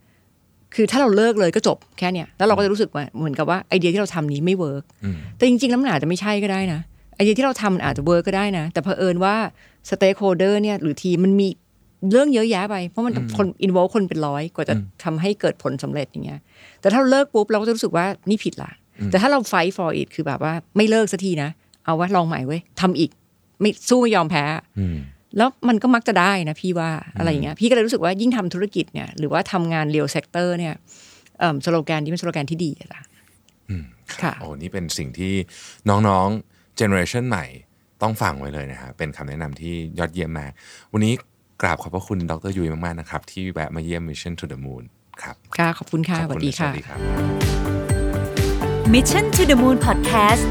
[0.75, 4.83] คือถ้าเราเลิกเลยก็จบแค่เนี้ยแล้วเราก็จะรู้สึกว่าเหมือนกับว่าไอเดียที่เราทำนี้ไม่ work
[5.37, 6.79] แต่จริงๆแล้วมันอาจจะไม่ใช่ก็ได้นะ
[7.15, 9.35] ไอเดียที่เราทำมันอาจจะ work ก็ได้นะ แต่เผอิญว่า
[9.89, 11.47] stakeholder เนี่ยหรือทีมมันมี
[12.11, 16.39] เรื่องเยอะแยะไป เพราะมันคน involve คนเป็นร้อยกว่าจะทำให้เกิดผลสำเร็จอย่างเงี้ย
[16.81, 18.71] แต่ถ้าเราเลิกปุ๊บเราก็จะรู้สึกว่านี่ผิดละ
[19.11, 21.49] แต่ถ้าเราไฟ for it คือแบบว่าไม่เลิกสักทีนะ
[21.85, 23.11] เอาว่าลองใหม่เว้ยทำอีก
[23.61, 24.43] ไม่สู้ไม่ยอมแพ้
[25.37, 30.73] แล้วมันก็มักจะได้นะพี่ว่าอะไรอย่างเงี้ยพี่ก็เลยรู้สึกว่ายิ่งทำธุรกิจเนี่ยหรือว่าทำงาน real sector เนี่ย
[31.39, 33.01] เอิ่มสโลแกนที่เป็นสโลแกนที่ดีอะล่ะ
[34.21, 35.33] ค่ะโอ้นี่เป็นสิ่งที่
[35.89, 37.45] น้องๆ generation ใหม่
[38.01, 40.51] ต้องฟังไว้เลยนะฮะเป็นคำแนะนำที่ยอดเยี่ยมมาก
[40.93, 41.13] วันนี้
[41.61, 44.83] กราบขอบพระคุณดรยุ้ยมากๆนะครับ ที่แวะมาเยี่ยม Mission to the Moon
[45.21, 46.99] ครับค่ะขอบคุณค่ะขอบสวัณสดีค่ะสวัสดีครับ
[48.93, 50.45] Mission to the Moon Podcast